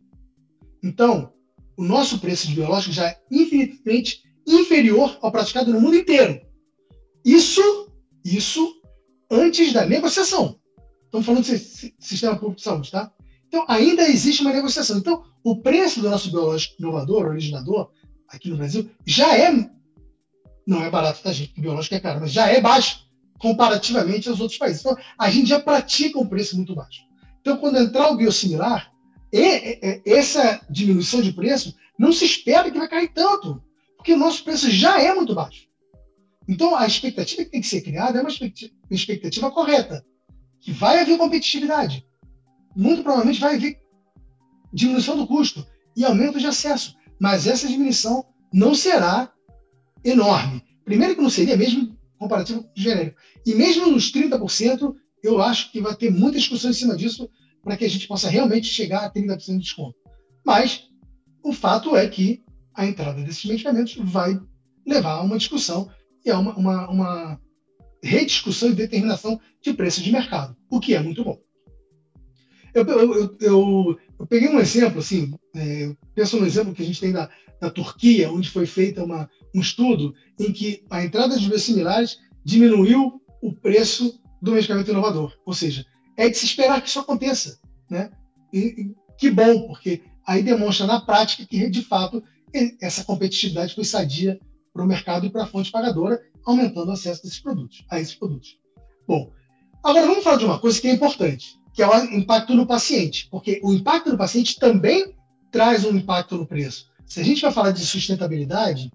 Então, 0.83 1.33
o 1.77 1.85
nosso 1.85 2.19
preço 2.19 2.47
de 2.47 2.55
biológico 2.55 2.95
já 2.95 3.09
é 3.09 3.19
infinitamente 3.31 4.23
inferior 4.47 5.19
ao 5.21 5.33
praticado 5.33 5.73
no 5.73 5.81
mundo 5.81 5.97
inteiro. 5.97 6.41
Isso, 7.25 7.91
isso 8.25 8.81
antes 9.31 9.73
da 9.73 9.85
negociação. 9.87 10.59
Estamos 11.05 11.27
falando 11.27 11.45
de 11.45 11.59
sistema 11.99 12.35
público 12.35 12.57
de 12.57 12.63
saúde, 12.63 12.91
tá? 12.91 13.13
Então, 13.47 13.65
ainda 13.69 14.09
existe 14.09 14.43
uma 14.43 14.53
negociação. 14.53 14.99
Então, 14.99 15.25
o 15.45 15.61
preço 15.61 16.01
do 16.01 16.11
nosso 16.11 16.31
biológico 16.31 16.75
inovador, 16.79 17.27
originador, 17.27 17.91
aqui 18.29 18.49
no 18.49 18.57
Brasil, 18.57 18.91
já 19.07 19.37
é. 19.37 19.71
Não 20.67 20.83
é 20.83 20.91
barato, 20.91 21.23
tá, 21.23 21.33
gente? 21.33 21.61
Biológico 21.61 21.95
é 21.95 22.01
caro, 22.01 22.21
mas 22.21 22.33
já 22.33 22.49
é 22.49 22.61
baixo 22.61 23.05
comparativamente 23.39 24.29
aos 24.29 24.41
outros 24.41 24.59
países. 24.59 24.81
Então, 24.81 24.97
a 25.19 25.31
gente 25.31 25.49
já 25.49 25.61
pratica 25.61 26.19
um 26.19 26.27
preço 26.27 26.57
muito 26.57 26.75
baixo. 26.75 27.03
Então, 27.41 27.59
quando 27.59 27.79
entrar 27.79 28.11
o 28.11 28.17
biosimilar, 28.17 28.91
essa 30.05 30.61
diminuição 30.71 31.21
de 31.21 31.33
preço 31.33 31.75
não 31.99 32.13
se 32.13 32.25
espera 32.25 32.71
que 32.71 32.79
vai 32.79 32.89
cair 32.89 33.13
tanto, 33.13 33.63
porque 33.97 34.15
o 34.15 34.19
nosso 34.19 34.43
preço 34.43 34.71
já 34.71 35.01
é 35.01 35.15
muito 35.15 35.35
baixo. 35.35 35.69
Então, 36.47 36.75
a 36.77 36.87
expectativa 36.87 37.45
que 37.45 37.51
tem 37.51 37.61
que 37.61 37.67
ser 37.67 37.81
criada 37.81 38.19
é 38.19 38.21
uma 38.21 38.31
expectativa, 38.91 39.51
correta, 39.51 40.05
que 40.61 40.73
vai 40.73 41.01
haver 41.01 41.17
competitividade. 41.17 42.07
Muito 42.77 43.03
provavelmente 43.03 43.41
vai 43.41 43.57
haver 43.57 43.81
diminuição 44.73 45.17
do 45.17 45.27
custo 45.27 45.67
e 45.97 46.05
aumento 46.05 46.39
de 46.39 46.47
acesso, 46.47 46.97
mas 47.21 47.47
essa 47.47 47.69
diminuição 47.69 48.25
não 48.53 48.75
será 48.75 49.33
enorme. 50.05 50.63
Primeiro 50.85 51.15
que 51.15 51.23
não 51.23 51.31
seria 51.31 51.57
mesmo 51.57 51.97
comparativo 52.19 52.69
genérico. 52.75 53.17
E 53.47 53.55
mesmo 53.55 53.87
nos 53.87 54.13
30%, 54.13 54.95
eu 55.23 55.41
acho 55.41 55.73
que 55.73 55.81
vai 55.81 55.95
ter 55.95 56.11
muita 56.11 56.39
discussão 56.39 56.71
em 56.71 56.75
cima 56.75 56.97
disso, 56.97 57.31
para 57.63 57.77
que 57.77 57.85
a 57.85 57.89
gente 57.89 58.07
possa 58.07 58.29
realmente 58.29 58.67
chegar 58.67 59.05
a 59.05 59.11
30% 59.11 59.47
de 59.47 59.59
desconto. 59.59 59.97
Mas 60.45 60.89
o 61.43 61.53
fato 61.53 61.97
é 61.97 62.07
que 62.07 62.45
a 62.75 62.85
entrada 62.85 63.23
desses 63.23 63.45
medicamentos 63.45 63.97
vai 63.97 64.39
levar 64.87 65.13
a 65.13 65.23
uma 65.23 65.39
discussão 65.39 65.89
e 66.25 66.31
a 66.31 66.39
uma, 66.39 66.57
uma, 66.57 66.91
uma 66.91 67.41
rediscussão 68.03 68.71
e 68.71 68.75
determinação 68.75 69.41
de 69.61 69.73
preço 69.73 70.03
de 70.03 70.13
mercado, 70.13 70.57
o 70.71 70.81
que 70.81 70.95
é 70.95 71.01
muito 71.01 71.25
bom. 71.25 71.39
Eu, 72.75 72.85
eu, 72.87 73.37
eu, 73.41 73.99
eu 74.19 74.27
peguei 74.27 74.49
um 74.49 74.59
exemplo, 74.59 74.99
assim, 74.99 75.33
é, 75.55 75.95
penso 76.15 76.39
no 76.39 76.47
exemplo 76.47 76.75
que 76.75 76.83
a 76.83 76.85
gente 76.85 77.01
tem 77.01 77.13
da, 77.13 77.31
da 77.61 77.71
Turquia, 77.71 78.31
onde 78.31 78.51
foi 78.51 78.67
feito 78.67 79.03
uma, 79.03 79.31
um 79.55 79.61
estudo 79.61 80.13
em 80.39 80.53
que 80.53 80.85
a 80.91 81.05
entrada 81.05 81.39
de 81.39 81.49
biosimilares 81.49 82.19
diminuiu 82.45 83.21
o 83.41 83.53
preço 83.55 84.21
do 84.43 84.53
medicamento 84.53 84.91
inovador. 84.91 85.33
Ou 85.47 85.55
seja, 85.55 85.87
é 86.17 86.29
de 86.29 86.37
se 86.37 86.47
esperar 86.47 86.83
que 86.83 86.89
isso 86.89 86.99
aconteça. 86.99 87.61
Né? 87.89 88.11
E, 88.53 88.59
e 88.59 88.95
que 89.17 89.31
bom, 89.31 89.69
porque 89.69 90.03
aí 90.27 90.43
demonstra 90.43 90.87
na 90.87 91.01
prática 91.01 91.47
que, 91.47 91.71
de 91.71 91.83
fato, 91.83 92.23
essa 92.81 93.05
competitividade 93.05 93.75
foi 93.75 93.85
sadia 93.85 94.39
para 94.75 94.85
o 94.85 94.87
mercado 94.87 95.25
e 95.25 95.31
para 95.31 95.45
a 95.45 95.47
fonte 95.47 95.71
pagadora, 95.71 96.21
aumentando 96.45 96.89
o 96.89 96.93
acesso 96.93 97.23
a 97.25 98.01
esses 98.01 98.15
produtos. 98.17 98.59
Bom, 99.07 99.31
agora 99.83 100.07
vamos 100.07 100.25
falar 100.25 100.37
de 100.37 100.45
uma 100.45 100.59
coisa 100.59 100.81
que 100.81 100.89
é 100.89 100.93
importante, 100.93 101.57
que 101.73 101.81
é 101.83 101.89
o 101.89 101.97
impacto 102.13 102.55
no 102.55 102.67
paciente, 102.67 103.29
porque 103.31 103.61
o 103.63 103.73
impacto 103.73 104.11
no 104.11 104.19
paciente 104.19 104.59
também 104.59 105.15
traz 105.53 105.85
um 105.85 105.97
impacto 105.97 106.37
no 106.37 106.47
preço. 106.47 106.91
Se 107.07 107.21
a 107.21 107.25
gente 107.25 107.41
vai 107.41 107.53
falar 107.53 107.71
de 107.71 107.87
sustentabilidade, 107.87 108.91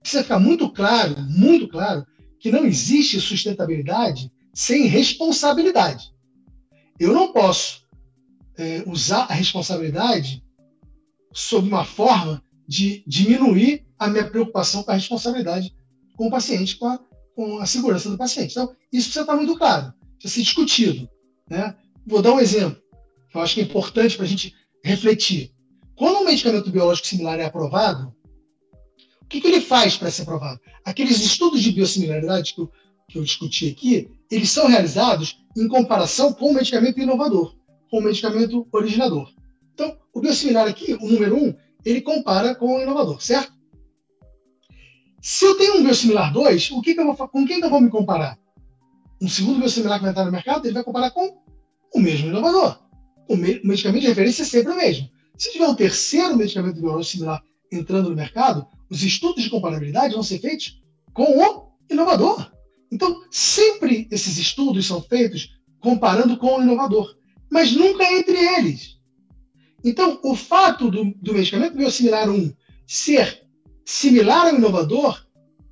precisa 0.00 0.22
ficar 0.22 0.38
muito 0.38 0.70
claro, 0.70 1.16
muito 1.28 1.66
claro, 1.68 2.06
que 2.38 2.52
não 2.52 2.64
existe 2.64 3.20
sustentabilidade 3.20 4.32
sem 4.54 4.86
responsabilidade. 4.86 6.12
Eu 6.98 7.12
não 7.12 7.32
posso 7.32 7.84
é, 8.56 8.84
usar 8.86 9.26
a 9.28 9.34
responsabilidade 9.34 10.44
sob 11.32 11.66
uma 11.66 11.84
forma 11.84 12.42
de 12.70 13.02
diminuir 13.04 13.84
a 13.98 14.06
minha 14.06 14.30
preocupação 14.30 14.84
com 14.84 14.92
a 14.92 14.94
responsabilidade 14.94 15.74
com 16.16 16.28
o 16.28 16.30
paciente, 16.30 16.76
com 16.76 16.86
a, 16.86 17.00
com 17.34 17.58
a 17.58 17.66
segurança 17.66 18.08
do 18.08 18.16
paciente. 18.16 18.52
Então, 18.52 18.72
isso 18.92 19.06
precisa 19.06 19.22
estar 19.22 19.34
muito 19.34 19.58
claro, 19.58 19.92
precisa 20.20 20.34
ser 20.34 20.42
discutido. 20.42 21.10
Né? 21.48 21.74
Vou 22.06 22.22
dar 22.22 22.32
um 22.32 22.38
exemplo, 22.38 22.80
que 23.28 23.36
eu 23.36 23.40
acho 23.40 23.54
que 23.54 23.60
é 23.60 23.64
importante 23.64 24.14
para 24.14 24.24
a 24.24 24.28
gente 24.28 24.54
refletir. 24.84 25.50
Quando 25.96 26.18
um 26.18 26.24
medicamento 26.24 26.70
biológico 26.70 27.08
similar 27.08 27.40
é 27.40 27.46
aprovado, 27.46 28.14
o 29.20 29.26
que, 29.26 29.40
que 29.40 29.48
ele 29.48 29.60
faz 29.60 29.96
para 29.96 30.08
ser 30.08 30.22
aprovado? 30.22 30.60
Aqueles 30.84 31.20
estudos 31.20 31.60
de 31.60 31.72
biosimilaridade 31.72 32.54
que 32.54 32.60
eu, 32.60 32.70
que 33.08 33.18
eu 33.18 33.24
discuti 33.24 33.68
aqui, 33.68 34.08
eles 34.30 34.48
são 34.48 34.68
realizados 34.68 35.40
em 35.56 35.66
comparação 35.66 36.32
com 36.32 36.52
o 36.52 36.54
medicamento 36.54 37.00
inovador, 37.00 37.56
com 37.90 37.98
o 37.98 38.02
medicamento 38.02 38.68
originador. 38.70 39.28
Então, 39.74 39.98
o 40.14 40.20
biosimilar 40.20 40.68
aqui, 40.68 40.94
o 40.94 41.08
número 41.08 41.36
um, 41.36 41.54
ele 41.84 42.00
compara 42.00 42.54
com 42.54 42.76
o 42.76 42.82
inovador, 42.82 43.20
certo? 43.22 43.52
Se 45.22 45.44
eu 45.44 45.56
tenho 45.56 45.76
um 45.76 45.82
biosimilar 45.82 46.32
2, 46.32 46.70
o 46.72 46.80
que, 46.80 46.94
que 46.94 47.00
eu 47.00 47.14
vou, 47.14 47.28
com 47.28 47.46
quem 47.46 47.60
que 47.60 47.66
eu 47.66 47.70
vou 47.70 47.80
me 47.80 47.90
comparar? 47.90 48.38
Um 49.20 49.28
segundo 49.28 49.58
biosimilar 49.58 49.98
que 49.98 50.02
vai 50.04 50.10
entrar 50.12 50.24
no 50.24 50.32
mercado, 50.32 50.66
ele 50.66 50.74
vai 50.74 50.84
comparar 50.84 51.10
com 51.10 51.42
o 51.94 52.00
mesmo 52.00 52.28
inovador. 52.28 52.80
O, 53.28 53.36
me, 53.36 53.58
o 53.58 53.66
medicamento 53.66 54.00
de 54.00 54.08
referência 54.08 54.42
é 54.42 54.46
sempre 54.46 54.72
o 54.72 54.76
mesmo. 54.76 55.08
Se 55.36 55.52
tiver 55.52 55.68
um 55.68 55.74
terceiro 55.74 56.36
medicamento 56.36 56.80
biológico 56.80 57.12
similar 57.12 57.42
entrando 57.70 58.10
no 58.10 58.16
mercado, 58.16 58.66
os 58.90 59.02
estudos 59.02 59.44
de 59.44 59.50
comparabilidade 59.50 60.14
vão 60.14 60.22
ser 60.22 60.38
feitos 60.38 60.82
com 61.12 61.38
o 61.38 61.72
inovador. 61.90 62.50
Então, 62.90 63.22
sempre 63.30 64.08
esses 64.10 64.36
estudos 64.38 64.86
são 64.86 65.00
feitos 65.02 65.60
comparando 65.80 66.36
com 66.36 66.58
o 66.58 66.62
inovador, 66.62 67.16
mas 67.50 67.72
nunca 67.72 68.04
entre 68.12 68.36
eles. 68.36 68.99
Então, 69.84 70.20
o 70.22 70.34
fato 70.34 70.90
do, 70.90 71.12
do 71.16 71.34
medicamento 71.34 71.76
biosimilar 71.76 72.30
1 72.30 72.52
ser 72.86 73.42
similar 73.84 74.48
ao 74.48 74.54
inovador 74.54 75.26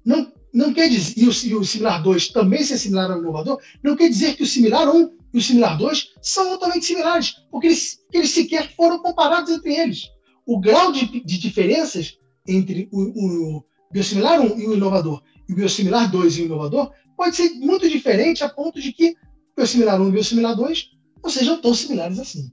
não, 0.04 0.32
não 0.52 0.72
quer 0.72 0.88
dizer, 0.88 1.14
e 1.16 1.28
o, 1.28 1.32
e 1.46 1.54
o 1.54 1.64
similar 1.64 2.02
2 2.02 2.28
também 2.28 2.62
ser 2.62 2.78
similar 2.78 3.10
ao 3.10 3.18
inovador, 3.18 3.60
não 3.82 3.96
quer 3.96 4.08
dizer 4.08 4.36
que 4.36 4.42
o 4.42 4.46
similar 4.46 4.88
1 4.88 5.10
e 5.34 5.38
o 5.38 5.42
similar 5.42 5.76
2 5.76 6.14
são 6.22 6.48
totalmente 6.50 6.86
similares, 6.86 7.34
porque 7.50 7.66
eles, 7.66 7.98
eles 8.12 8.30
sequer 8.30 8.74
foram 8.74 9.00
comparados 9.00 9.50
entre 9.50 9.74
eles. 9.74 10.08
O 10.46 10.58
grau 10.58 10.90
de, 10.90 11.06
de 11.22 11.38
diferenças 11.38 12.16
entre 12.46 12.88
o, 12.90 13.56
o 13.58 13.64
biosimilar 13.92 14.40
1 14.40 14.58
e 14.58 14.66
o 14.66 14.74
inovador 14.74 15.22
e 15.48 15.52
o 15.52 15.56
biosimilar 15.56 16.10
2 16.10 16.38
e 16.38 16.42
o 16.42 16.44
inovador 16.46 16.92
pode 17.16 17.36
ser 17.36 17.50
muito 17.54 17.88
diferente 17.88 18.42
a 18.42 18.48
ponto 18.48 18.80
de 18.80 18.92
que 18.92 19.10
o 19.10 19.56
biosimilar 19.56 20.00
1 20.00 20.04
e 20.04 20.08
o 20.08 20.12
biosimilar 20.12 20.56
2 20.56 20.90
não 21.22 21.30
sejam 21.30 21.60
tão 21.60 21.74
similares 21.74 22.18
assim. 22.18 22.50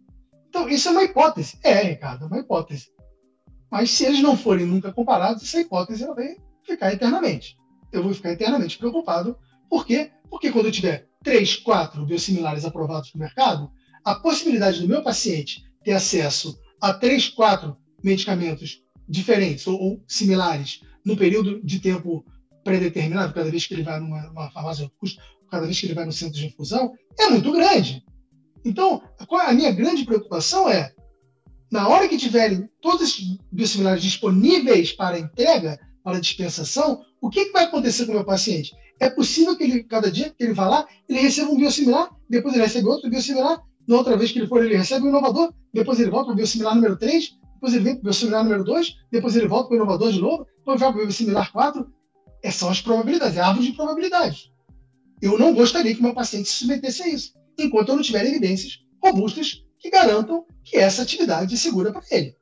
Então, 0.55 0.69
isso 0.69 0.87
é 0.87 0.91
uma 0.91 1.03
hipótese. 1.03 1.59
É, 1.61 1.81
Ricardo, 1.81 2.23
é 2.23 2.27
uma 2.27 2.39
hipótese. 2.39 2.87
Mas 3.69 3.91
se 3.91 4.05
eles 4.05 4.21
não 4.21 4.37
forem 4.37 4.65
nunca 4.65 4.93
comparados, 4.93 5.43
essa 5.43 5.59
hipótese 5.59 6.01
ela 6.01 6.15
vai 6.15 6.37
ficar 6.63 6.93
eternamente. 6.93 7.57
Eu 7.91 8.01
vou 8.01 8.13
ficar 8.13 8.31
eternamente 8.31 8.77
preocupado. 8.77 9.37
Por 9.69 9.85
quê? 9.85 10.11
Porque 10.29 10.53
quando 10.53 10.67
eu 10.67 10.71
tiver 10.71 11.09
três, 11.21 11.57
quatro 11.57 12.05
biosimilares 12.05 12.63
aprovados 12.63 13.13
no 13.13 13.19
mercado, 13.19 13.69
a 14.05 14.15
possibilidade 14.15 14.79
do 14.79 14.87
meu 14.87 15.03
paciente 15.03 15.61
ter 15.83 15.91
acesso 15.91 16.57
a 16.81 16.93
três, 16.93 17.27
quatro 17.27 17.75
medicamentos 18.01 18.81
diferentes 19.09 19.67
ou, 19.67 19.77
ou 19.77 20.03
similares 20.07 20.79
no 21.05 21.17
período 21.17 21.61
de 21.65 21.81
tempo 21.81 22.23
pré-determinado, 22.63 23.33
cada 23.33 23.51
vez 23.51 23.67
que 23.67 23.73
ele 23.73 23.83
vai 23.83 23.99
numa, 23.99 24.21
numa 24.21 24.49
farmácia 24.51 24.89
custo, 25.01 25.21
cada 25.51 25.65
vez 25.65 25.77
que 25.77 25.85
ele 25.85 25.93
vai 25.93 26.05
no 26.05 26.13
centro 26.13 26.39
de 26.39 26.45
infusão, 26.45 26.93
é 27.19 27.27
muito 27.27 27.51
grande. 27.51 28.05
Então, 28.65 29.03
a 29.41 29.53
minha 29.53 29.71
grande 29.71 30.03
preocupação 30.03 30.67
é, 30.67 30.91
na 31.71 31.87
hora 31.87 32.07
que 32.07 32.17
tiverem 32.17 32.67
todos 32.81 33.03
esses 33.03 33.37
biosimilares 33.51 34.01
disponíveis 34.01 34.91
para 34.91 35.19
entrega, 35.19 35.79
para 36.03 36.19
dispensação, 36.19 37.01
o 37.21 37.29
que, 37.29 37.45
que 37.45 37.51
vai 37.51 37.65
acontecer 37.65 38.05
com 38.05 38.11
o 38.11 38.15
meu 38.15 38.25
paciente? 38.25 38.75
É 38.99 39.09
possível 39.09 39.55
que 39.55 39.63
ele, 39.63 39.83
cada 39.83 40.09
dia 40.09 40.29
que 40.29 40.43
ele 40.43 40.53
vá 40.53 40.67
lá, 40.67 40.87
ele 41.07 41.19
receba 41.19 41.51
um 41.51 41.57
biosimilar, 41.57 42.09
depois 42.27 42.55
ele 42.55 42.63
recebe 42.63 42.87
outro 42.87 43.09
biosimilar, 43.09 43.61
na 43.87 43.97
outra 43.97 44.17
vez 44.17 44.31
que 44.31 44.39
ele 44.39 44.47
for, 44.47 44.63
ele 44.63 44.75
recebe 44.75 45.05
um 45.05 45.09
inovador, 45.09 45.53
depois 45.71 45.99
ele 45.99 46.09
volta 46.09 46.25
para 46.25 46.33
o 46.33 46.35
biosimilar 46.35 46.75
número 46.75 46.97
3, 46.97 47.37
depois 47.53 47.73
ele 47.73 47.83
vem 47.83 47.93
para 47.93 48.01
o 48.01 48.03
biosimilar 48.03 48.43
número 48.43 48.63
2, 48.63 48.95
depois 49.11 49.35
ele 49.35 49.47
volta 49.47 49.67
para 49.67 49.73
o 49.73 49.77
inovador 49.77 50.11
de 50.11 50.21
novo, 50.21 50.47
depois 50.57 50.79
vai 50.79 50.91
para 50.91 51.01
o 51.01 51.03
biosimilar 51.03 51.51
4. 51.51 51.87
Essas 52.41 52.59
são 52.59 52.69
as 52.69 52.81
probabilidades, 52.81 53.37
é 53.37 53.41
a 53.41 53.47
árvore 53.47 53.67
de 53.67 53.73
probabilidades. 53.73 54.51
Eu 55.21 55.37
não 55.37 55.53
gostaria 55.53 55.93
que 55.93 56.01
meu 56.01 56.13
paciente 56.13 56.47
se 56.49 56.55
submetesse 56.55 57.03
a 57.03 57.07
isso, 57.07 57.33
enquanto 57.57 57.89
eu 57.89 57.95
não 57.95 58.03
tiver 58.03 58.25
evidências 58.25 58.79
robustas 59.03 59.63
que 59.79 59.89
garantam 59.89 60.45
que 60.63 60.77
essa 60.77 61.01
atividade 61.01 61.53
é 61.53 61.57
segura 61.57 61.91
para 61.91 62.03
ele. 62.11 62.35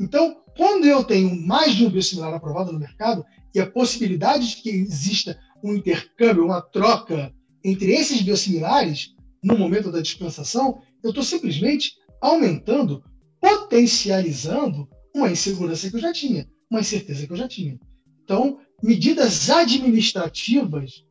Então, 0.00 0.42
quando 0.56 0.86
eu 0.86 1.02
tenho 1.04 1.34
mais 1.46 1.74
de 1.74 1.86
um 1.86 1.90
biosimilar 1.90 2.34
aprovado 2.34 2.72
no 2.72 2.78
mercado 2.78 3.24
e 3.54 3.60
a 3.60 3.70
possibilidade 3.70 4.48
de 4.48 4.56
que 4.56 4.70
exista 4.70 5.38
um 5.62 5.74
intercâmbio, 5.74 6.44
uma 6.44 6.60
troca 6.60 7.32
entre 7.64 7.92
esses 7.92 8.20
biosimilares 8.20 9.14
no 9.42 9.58
momento 9.58 9.90
da 9.90 10.00
dispensação, 10.00 10.82
eu 11.02 11.10
estou 11.10 11.24
simplesmente 11.24 11.94
aumentando, 12.20 13.02
potencializando 13.40 14.88
uma 15.14 15.30
insegurança 15.30 15.88
que 15.88 15.96
eu 15.96 16.00
já 16.00 16.12
tinha, 16.12 16.48
uma 16.70 16.80
incerteza 16.80 17.26
que 17.26 17.32
eu 17.32 17.36
já 17.36 17.48
tinha. 17.48 17.78
Então, 18.22 18.58
medidas 18.82 19.48
administrativas 19.50 21.04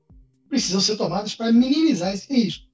precisam 0.49 0.81
ser 0.81 0.97
tomadas 0.97 1.35
para 1.35 1.51
minimizar 1.51 2.13
esse 2.13 2.31
risco. 2.31 2.65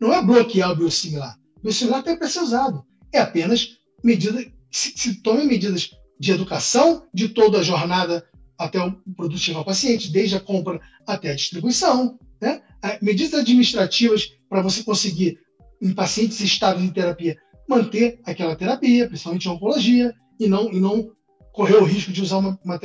Não 0.00 0.12
é 0.12 0.22
bloquear 0.22 0.72
o 0.72 0.76
biosimilar. 0.76 1.38
O 1.58 1.62
biosimilar 1.62 2.02
tem 2.02 2.16
para 2.16 2.28
ser 2.28 2.40
usado. 2.40 2.84
É 3.12 3.18
apenas 3.18 3.78
medida, 4.04 4.44
se, 4.70 4.92
se 4.96 5.22
tome 5.22 5.44
medidas 5.44 5.90
de 6.18 6.32
educação 6.32 7.06
de 7.12 7.28
toda 7.28 7.58
a 7.58 7.62
jornada 7.62 8.26
até 8.58 8.80
o 8.80 8.92
produto 9.14 9.38
chegar 9.38 9.58
ao 9.58 9.64
paciente, 9.64 10.10
desde 10.10 10.36
a 10.36 10.40
compra 10.40 10.80
até 11.06 11.30
a 11.30 11.34
distribuição. 11.34 12.18
Né? 12.40 12.62
Medidas 13.02 13.38
administrativas 13.38 14.32
para 14.48 14.62
você 14.62 14.82
conseguir, 14.82 15.38
em 15.82 15.92
pacientes 15.92 16.40
estáveis 16.40 16.84
em 16.84 16.92
terapia, 16.92 17.36
manter 17.68 18.20
aquela 18.24 18.56
terapia, 18.56 19.06
principalmente 19.08 19.48
oncologia, 19.48 20.14
e 20.38 20.46
não, 20.46 20.72
e 20.72 20.80
não 20.80 21.10
correr 21.52 21.76
o 21.76 21.84
risco 21.84 22.12
de 22.12 22.22
usar 22.22 22.38
uma, 22.38 22.58
uma 22.64 22.78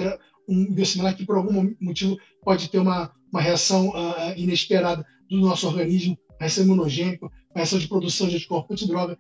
um 0.48 0.74
biosimilar 0.74 1.16
que, 1.16 1.26
por 1.26 1.38
algum 1.38 1.74
motivo, 1.80 2.18
pode 2.44 2.70
ter 2.70 2.80
uma, 2.80 3.12
uma 3.32 3.42
reação 3.42 3.90
uh, 3.90 4.34
inesperada 4.36 5.06
do 5.30 5.38
nosso 5.38 5.68
organismo, 5.68 6.18
reação 6.42 6.64
imunogênica, 6.64 7.30
reação 7.56 7.80
de 7.80 7.88
produção 7.88 8.28
de 8.28 8.36
anticorpo 8.36 8.76
de 8.76 8.88
droga, 8.88 9.18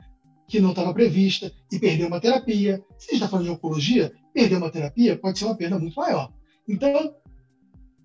que 0.48 0.60
não 0.60 0.72
estava 0.72 0.94
prevista, 0.94 1.52
e 1.72 1.80
perder 1.80 2.06
uma 2.06 2.20
terapia. 2.20 2.84
Se 2.98 3.06
a 3.10 3.12
gente 3.12 3.14
está 3.14 3.28
falando 3.30 3.46
de 3.46 3.52
oncologia, 3.52 4.12
perder 4.34 4.58
uma 4.58 4.72
terapia 4.72 5.18
pode 5.18 5.40
ser 5.40 5.46
uma 5.46 5.56
perda 5.56 5.80
muito 5.80 5.96
maior. 5.96 6.34
Então, 6.68 7.16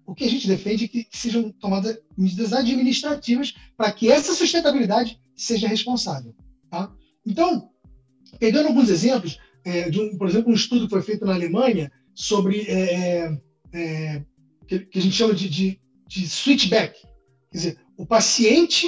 o 0.07 0.15
que 0.15 0.25
a 0.25 0.29
gente 0.29 0.47
defende 0.47 0.85
é 0.85 0.89
que 0.89 1.07
sejam 1.11 1.51
tomadas 1.53 1.99
medidas 2.17 2.53
administrativas 2.53 3.55
para 3.77 3.91
que 3.91 4.11
essa 4.11 4.35
sustentabilidade 4.35 5.19
seja 5.35 5.67
responsável. 5.67 6.35
Tá? 6.71 6.93
Então, 7.27 7.71
pegando 8.39 8.69
alguns 8.69 8.89
exemplos, 8.91 9.39
é, 9.65 9.89
um, 9.89 10.17
por 10.17 10.29
exemplo, 10.29 10.53
um 10.53 10.55
estudo 10.55 10.85
que 10.85 10.91
foi 10.91 11.03
feito 11.03 11.25
na 11.25 11.35
Alemanha 11.35 11.91
sobre 12.15 12.61
é, 12.69 13.25
é, 13.25 13.39
é 13.73 14.25
que, 14.69 14.79
que, 14.81 14.99
a 14.99 15.03
gente 15.03 15.17
chama 15.17 15.35
de, 15.35 15.49
de, 15.49 15.81
de 16.07 16.29
switchback. 16.29 17.01
Quer 17.51 17.59
dizer, 17.59 17.79
o 17.97 18.07
paciente, 18.07 18.87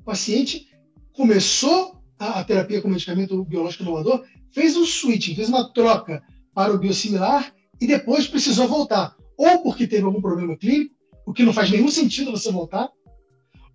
o 0.00 0.04
paciente 0.04 0.68
começou 1.12 2.00
a, 2.18 2.40
a 2.40 2.44
terapia 2.44 2.80
com 2.80 2.88
medicamento 2.88 3.44
biológico 3.44 3.82
inovador, 3.82 4.24
fez 4.52 4.76
um 4.76 4.84
switching, 4.84 5.34
fez 5.34 5.48
uma 5.48 5.72
troca 5.72 6.22
para 6.54 6.72
o 6.72 6.78
biosimilar 6.78 7.54
e 7.80 7.86
depois 7.86 8.26
precisou 8.26 8.68
voltar. 8.68 9.16
Ou 9.36 9.62
porque 9.62 9.86
teve 9.86 10.04
algum 10.04 10.20
problema 10.20 10.56
clínico, 10.56 10.94
o 11.26 11.32
que 11.32 11.44
não 11.44 11.52
faz 11.52 11.70
nenhum 11.70 11.88
sentido 11.88 12.30
você 12.30 12.50
voltar, 12.50 12.90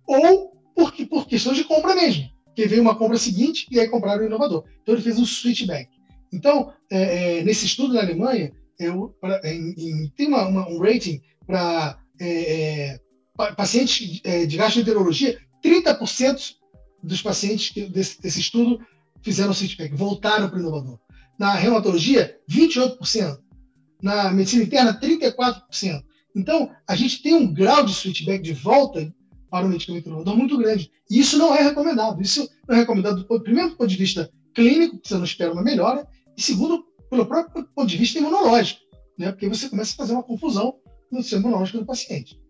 ou 0.06 0.56
porque, 0.74 1.06
por 1.06 1.26
questão 1.26 1.52
de 1.52 1.64
compra 1.64 1.94
mesmo, 1.94 2.28
que 2.54 2.66
veio 2.66 2.82
uma 2.82 2.96
compra 2.96 3.16
seguinte 3.16 3.66
e 3.70 3.80
aí 3.80 3.88
compraram 3.88 4.22
o 4.22 4.26
inovador. 4.26 4.64
Então 4.82 4.94
ele 4.94 5.02
fez 5.02 5.18
um 5.18 5.24
switchback. 5.24 5.88
Então, 6.32 6.72
é, 6.90 7.38
é, 7.38 7.44
nesse 7.44 7.66
estudo 7.66 7.94
na 7.94 8.00
Alemanha, 8.00 8.52
eu, 8.78 9.14
pra, 9.20 9.40
em, 9.44 9.74
em, 9.76 10.10
tem 10.10 10.28
uma, 10.28 10.46
uma, 10.46 10.68
um 10.68 10.78
rating 10.78 11.20
para 11.46 11.98
é, 12.20 12.90
é 12.90 13.00
pacientes 13.36 14.20
é, 14.24 14.46
de 14.46 14.56
gastroenterologia, 14.56 15.38
30% 15.64 16.54
dos 17.02 17.22
pacientes 17.22 17.72
desse, 17.90 18.20
desse 18.20 18.40
estudo 18.40 18.80
fizeram 19.22 19.52
switchback, 19.52 19.94
voltaram 19.94 20.48
para 20.48 20.56
o 20.56 20.60
inovador. 20.60 20.98
Na 21.38 21.54
reumatologia, 21.54 22.38
28% 22.50 23.38
na 24.02 24.30
medicina 24.30 24.62
interna, 24.62 24.98
34%. 24.98 26.02
Então, 26.34 26.70
a 26.86 26.94
gente 26.94 27.22
tem 27.22 27.34
um 27.34 27.52
grau 27.52 27.84
de 27.84 27.94
switchback 27.94 28.42
de 28.42 28.52
volta 28.52 29.12
para 29.50 29.64
o 29.66 29.68
medicamento 29.68 30.06
inovador 30.06 30.36
muito 30.36 30.56
grande. 30.58 30.90
E 31.10 31.18
isso 31.18 31.38
não 31.38 31.54
é 31.54 31.62
recomendado. 31.62 32.20
Isso 32.20 32.48
não 32.68 32.76
é 32.76 32.80
recomendado, 32.80 33.26
primeiro, 33.42 33.70
do 33.70 33.76
ponto 33.76 33.88
de 33.88 33.96
vista 33.96 34.30
clínico, 34.54 34.98
que 34.98 35.08
você 35.08 35.14
não 35.14 35.24
espera 35.24 35.52
uma 35.52 35.62
melhora, 35.62 36.06
e 36.36 36.42
segundo, 36.42 36.84
pelo 37.10 37.26
próprio 37.26 37.64
ponto 37.74 37.88
de 37.88 37.96
vista 37.96 38.18
imunológico, 38.18 38.80
né? 39.18 39.30
porque 39.30 39.48
você 39.48 39.68
começa 39.68 39.92
a 39.92 39.96
fazer 39.96 40.12
uma 40.12 40.22
confusão 40.22 40.76
no 41.10 41.22
sistema 41.22 41.42
imunológico 41.42 41.78
do 41.78 41.86
paciente. 41.86 42.40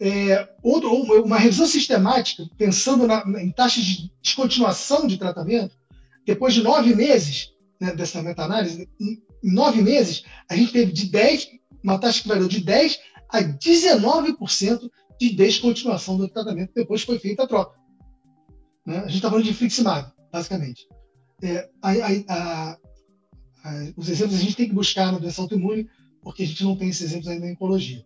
É, 0.00 0.48
uma 0.62 1.38
revisão 1.38 1.66
sistemática, 1.66 2.44
pensando 2.56 3.06
na, 3.06 3.24
em 3.42 3.50
taxas 3.50 3.84
de 3.84 4.12
descontinuação 4.22 5.06
de 5.06 5.18
tratamento, 5.18 5.76
depois 6.24 6.54
de 6.54 6.62
nove 6.62 6.94
meses 6.94 7.52
né, 7.80 7.94
dessa 7.94 8.22
meta-análise, 8.22 8.88
em 9.00 9.20
nove 9.42 9.82
meses, 9.82 10.24
a 10.48 10.56
gente 10.56 10.72
teve 10.72 10.92
de 10.92 11.06
10, 11.06 11.48
uma 11.82 11.98
taxa 11.98 12.22
que 12.22 12.28
variou 12.28 12.48
de 12.48 12.60
10 12.60 12.98
a 13.30 13.42
19% 13.42 14.90
de 15.20 15.34
descontinuação 15.34 16.16
do 16.16 16.28
tratamento 16.28 16.72
depois 16.74 17.00
que 17.00 17.06
foi 17.06 17.18
feita 17.18 17.42
a 17.42 17.46
troca. 17.46 17.78
Né? 18.86 18.98
A 18.98 19.06
gente 19.06 19.16
está 19.16 19.28
falando 19.28 19.44
de 19.44 19.50
infliximab, 19.50 20.12
basicamente. 20.32 20.88
É, 21.42 21.68
a, 21.82 21.90
a, 21.90 22.72
a, 22.72 22.78
os 23.96 24.08
exemplos 24.08 24.36
a 24.36 24.42
gente 24.42 24.56
tem 24.56 24.68
que 24.68 24.74
buscar 24.74 25.12
na 25.12 25.18
doença 25.18 25.42
autoimune, 25.42 25.88
porque 26.22 26.42
a 26.42 26.46
gente 26.46 26.64
não 26.64 26.76
tem 26.76 26.88
esses 26.88 27.02
exemplos 27.02 27.28
ainda 27.28 27.46
em 27.46 27.52
oncologia. 27.52 28.04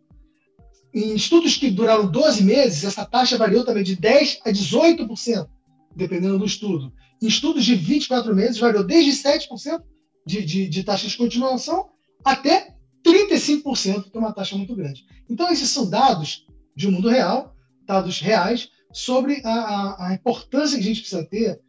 Em 0.95 1.15
estudos 1.15 1.57
que 1.57 1.71
duraram 1.71 2.11
12 2.11 2.45
meses, 2.45 2.85
essa 2.85 3.05
taxa 3.05 3.39
variou 3.39 3.65
também 3.65 3.83
de 3.83 3.97
10% 3.97 4.41
a 4.45 4.51
18%, 4.51 5.49
dependendo 5.97 6.39
do 6.39 6.45
estudo. 6.45 6.93
Em 7.21 7.27
estudos 7.27 7.65
de 7.65 7.75
24 7.75 8.35
meses, 8.35 8.59
variou 8.59 8.85
desde 8.85 9.13
7% 9.13 9.83
de, 10.27 10.45
de, 10.45 10.69
de 10.69 10.85
taxa 10.85 11.09
de 11.09 11.17
continuação 11.17 11.89
até 12.25 12.75
35%, 13.05 14.11
que 14.11 14.17
é 14.17 14.21
uma 14.21 14.33
taxa 14.33 14.57
muito 14.57 14.77
grande. 14.77 15.05
Então, 15.29 15.51
esses 15.51 15.71
são 15.71 15.89
dados 15.89 16.47
de 16.77 16.87
um 16.89 16.93
mundo 16.93 17.09
real, 17.09 17.57
dados 17.87 18.21
reais, 18.21 18.69
sobre 18.93 19.41
a, 19.45 19.51
a, 19.51 20.09
a 20.09 20.15
importância 20.15 20.77
que 20.77 20.85
a 20.85 20.87
gente 20.87 21.01
precisa 21.01 21.25
ter 21.25 21.61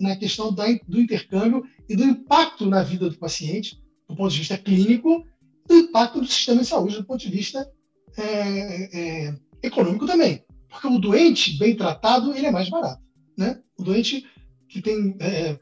na 0.00 0.16
questão 0.16 0.52
da, 0.52 0.64
do 0.86 1.00
intercâmbio 1.00 1.64
e 1.88 1.96
do 1.96 2.04
impacto 2.04 2.66
na 2.66 2.82
vida 2.82 3.08
do 3.08 3.18
paciente, 3.18 3.78
do 4.08 4.16
ponto 4.16 4.30
de 4.30 4.38
vista 4.38 4.56
clínico, 4.56 5.24
do 5.66 5.74
impacto 5.74 6.20
do 6.20 6.26
sistema 6.26 6.60
de 6.60 6.66
saúde, 6.66 6.96
do 6.96 7.04
ponto 7.04 7.20
de 7.20 7.30
vista 7.30 7.68
é, 8.22 9.28
é, 9.28 9.34
econômico 9.62 10.06
também. 10.06 10.44
Porque 10.68 10.86
o 10.86 10.98
doente 10.98 11.58
bem 11.58 11.74
tratado, 11.76 12.32
ele 12.32 12.46
é 12.46 12.50
mais 12.50 12.68
barato. 12.68 13.02
Né? 13.36 13.60
O 13.78 13.82
doente 13.82 14.26
que 14.68 14.82
tem 14.82 15.16
é, 15.20 15.58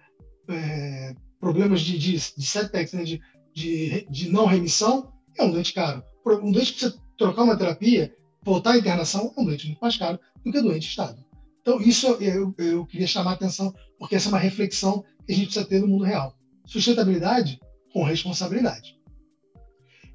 é 0.48 1.14
problemas 1.38 1.80
de, 1.80 1.98
de, 1.98 2.12
de 2.12 2.46
setbacks, 2.46 2.92
né, 2.92 3.04
de, 3.04 3.20
de, 3.54 4.06
de, 4.10 4.28
não 4.30 4.46
remissão, 4.46 5.12
é 5.36 5.44
um 5.44 5.50
doente 5.50 5.72
caro. 5.72 6.02
Um 6.26 6.50
doente 6.50 6.72
que 6.72 6.80
precisa 6.80 7.02
trocar 7.16 7.44
uma 7.44 7.56
terapia, 7.56 8.14
voltar 8.42 8.72
à 8.72 8.78
internação, 8.78 9.32
é 9.36 9.40
um 9.40 9.44
doente 9.44 9.66
muito 9.66 9.78
mais 9.80 9.96
caro 9.96 10.18
do 10.44 10.50
que 10.50 10.60
doente 10.60 10.88
estável. 10.88 11.24
Então, 11.60 11.80
isso 11.80 12.06
eu, 12.20 12.54
eu 12.58 12.86
queria 12.86 13.06
chamar 13.06 13.32
a 13.32 13.34
atenção, 13.34 13.74
porque 13.98 14.14
essa 14.14 14.28
é 14.28 14.32
uma 14.32 14.38
reflexão 14.38 15.04
que 15.26 15.32
a 15.32 15.34
gente 15.34 15.46
precisa 15.46 15.66
ter 15.66 15.80
no 15.80 15.88
mundo 15.88 16.04
real. 16.04 16.36
Sustentabilidade 16.64 17.60
com 17.92 18.02
responsabilidade. 18.04 18.96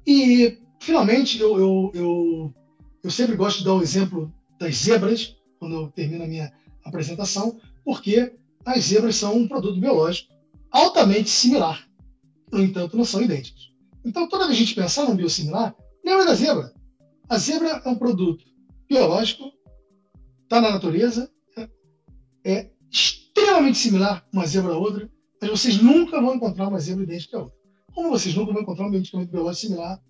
E, 0.06 0.58
finalmente, 0.82 1.40
eu, 1.40 1.58
eu, 1.58 1.90
eu, 1.94 2.54
eu 3.04 3.10
sempre 3.10 3.36
gosto 3.36 3.58
de 3.58 3.64
dar 3.64 3.74
o 3.74 3.82
exemplo 3.82 4.32
das 4.58 4.74
zebras, 4.74 5.36
quando 5.58 5.76
eu 5.76 5.88
termino 5.92 6.24
a 6.24 6.26
minha 6.26 6.52
apresentação, 6.84 7.60
porque 7.84 8.34
as 8.64 8.84
zebras 8.84 9.14
são 9.14 9.36
um 9.36 9.48
produto 9.48 9.78
biológico 9.78 10.32
altamente 10.72 11.30
similar. 11.30 11.88
No 12.50 12.60
entanto, 12.60 12.96
não 12.96 13.04
são 13.04 13.22
idênticos. 13.22 13.72
Então, 14.04 14.28
toda 14.28 14.46
vez 14.46 14.58
que 14.58 14.64
a 14.64 14.66
gente 14.66 14.74
pensar 14.74 15.08
num 15.08 15.14
biosimilar, 15.14 15.74
lembra 16.04 16.26
da 16.26 16.34
zebra. 16.34 16.74
A 17.28 17.38
zebra 17.38 17.80
é 17.84 17.88
um 17.88 17.94
produto 17.94 18.44
biológico, 18.88 19.52
está 20.42 20.60
na 20.60 20.72
natureza, 20.72 21.30
é 22.44 22.70
extremamente 22.90 23.78
similar 23.78 24.26
uma 24.32 24.46
zebra 24.46 24.72
a 24.72 24.78
outra, 24.78 25.08
mas 25.40 25.50
vocês 25.50 25.80
nunca 25.80 26.20
vão 26.20 26.34
encontrar 26.34 26.66
uma 26.66 26.80
zebra 26.80 27.04
idêntica 27.04 27.38
a 27.38 27.42
outra. 27.42 27.58
Como 27.94 28.10
vocês 28.10 28.34
nunca 28.34 28.52
vão 28.52 28.62
encontrar 28.62 28.86
um 28.86 28.90
medicamento 28.90 29.30
biológico 29.30 29.68
similar, 29.68 30.02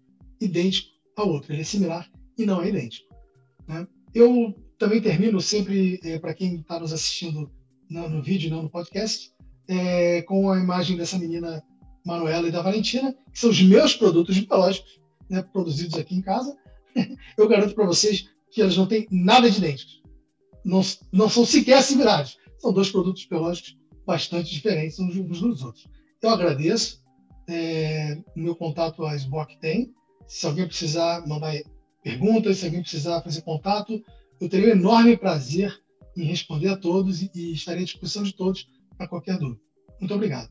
idêntico 0.44 0.90
a 1.16 1.22
outro. 1.24 1.52
Ele 1.52 1.62
é 1.62 1.64
similar 1.64 2.10
e 2.38 2.44
não 2.44 2.62
é 2.62 2.68
idêntico. 2.68 3.14
Né? 3.68 3.86
Eu 4.14 4.54
também 4.78 5.00
termino 5.00 5.40
sempre, 5.40 6.00
é, 6.02 6.18
para 6.18 6.34
quem 6.34 6.56
está 6.56 6.78
nos 6.78 6.92
assistindo 6.92 7.50
no, 7.88 8.08
no 8.08 8.22
vídeo, 8.22 8.50
não 8.50 8.62
no 8.62 8.70
podcast, 8.70 9.32
é, 9.68 10.22
com 10.22 10.50
a 10.50 10.58
imagem 10.58 10.96
dessa 10.96 11.18
menina 11.18 11.62
Manuela 12.04 12.48
e 12.48 12.50
da 12.50 12.62
Valentina, 12.62 13.14
que 13.32 13.38
são 13.38 13.50
os 13.50 13.62
meus 13.62 13.94
produtos 13.94 14.38
biológicos, 14.38 15.00
né, 15.30 15.42
produzidos 15.42 15.98
aqui 15.98 16.14
em 16.14 16.22
casa. 16.22 16.56
Eu 17.38 17.48
garanto 17.48 17.74
para 17.74 17.86
vocês 17.86 18.28
que 18.50 18.60
elas 18.60 18.76
não 18.76 18.86
têm 18.86 19.06
nada 19.10 19.50
de 19.50 19.58
idênticos. 19.58 20.02
Não, 20.64 20.80
não 21.12 21.28
são 21.28 21.44
sequer 21.44 21.82
similares. 21.82 22.36
São 22.58 22.72
dois 22.72 22.90
produtos 22.90 23.24
biológicos 23.24 23.76
bastante 24.06 24.52
diferentes 24.52 24.98
uns, 24.98 25.14
dos 25.14 25.62
outros. 25.62 25.86
Eu 26.20 26.30
agradeço. 26.30 27.02
É, 27.48 28.18
meu 28.36 28.54
contato 28.54 29.04
a 29.04 29.14
SBOC 29.16 29.58
tem. 29.58 29.92
Se 30.26 30.46
alguém 30.46 30.66
precisar 30.66 31.26
mandar 31.26 31.54
perguntas, 32.02 32.58
se 32.58 32.64
alguém 32.64 32.82
precisar 32.82 33.22
fazer 33.22 33.42
contato, 33.42 34.02
eu 34.40 34.48
terei 34.48 34.68
um 34.68 34.76
enorme 34.76 35.16
prazer 35.16 35.80
em 36.16 36.24
responder 36.24 36.68
a 36.68 36.76
todos 36.76 37.22
e, 37.22 37.52
estarei 37.52 37.82
à 37.82 37.84
disposição 37.84 38.22
de 38.22 38.34
todos 38.34 38.68
para 38.96 39.08
qualquer 39.08 39.38
dúvida. 39.38 39.60
Muito 40.00 40.14
obrigado. 40.14 40.50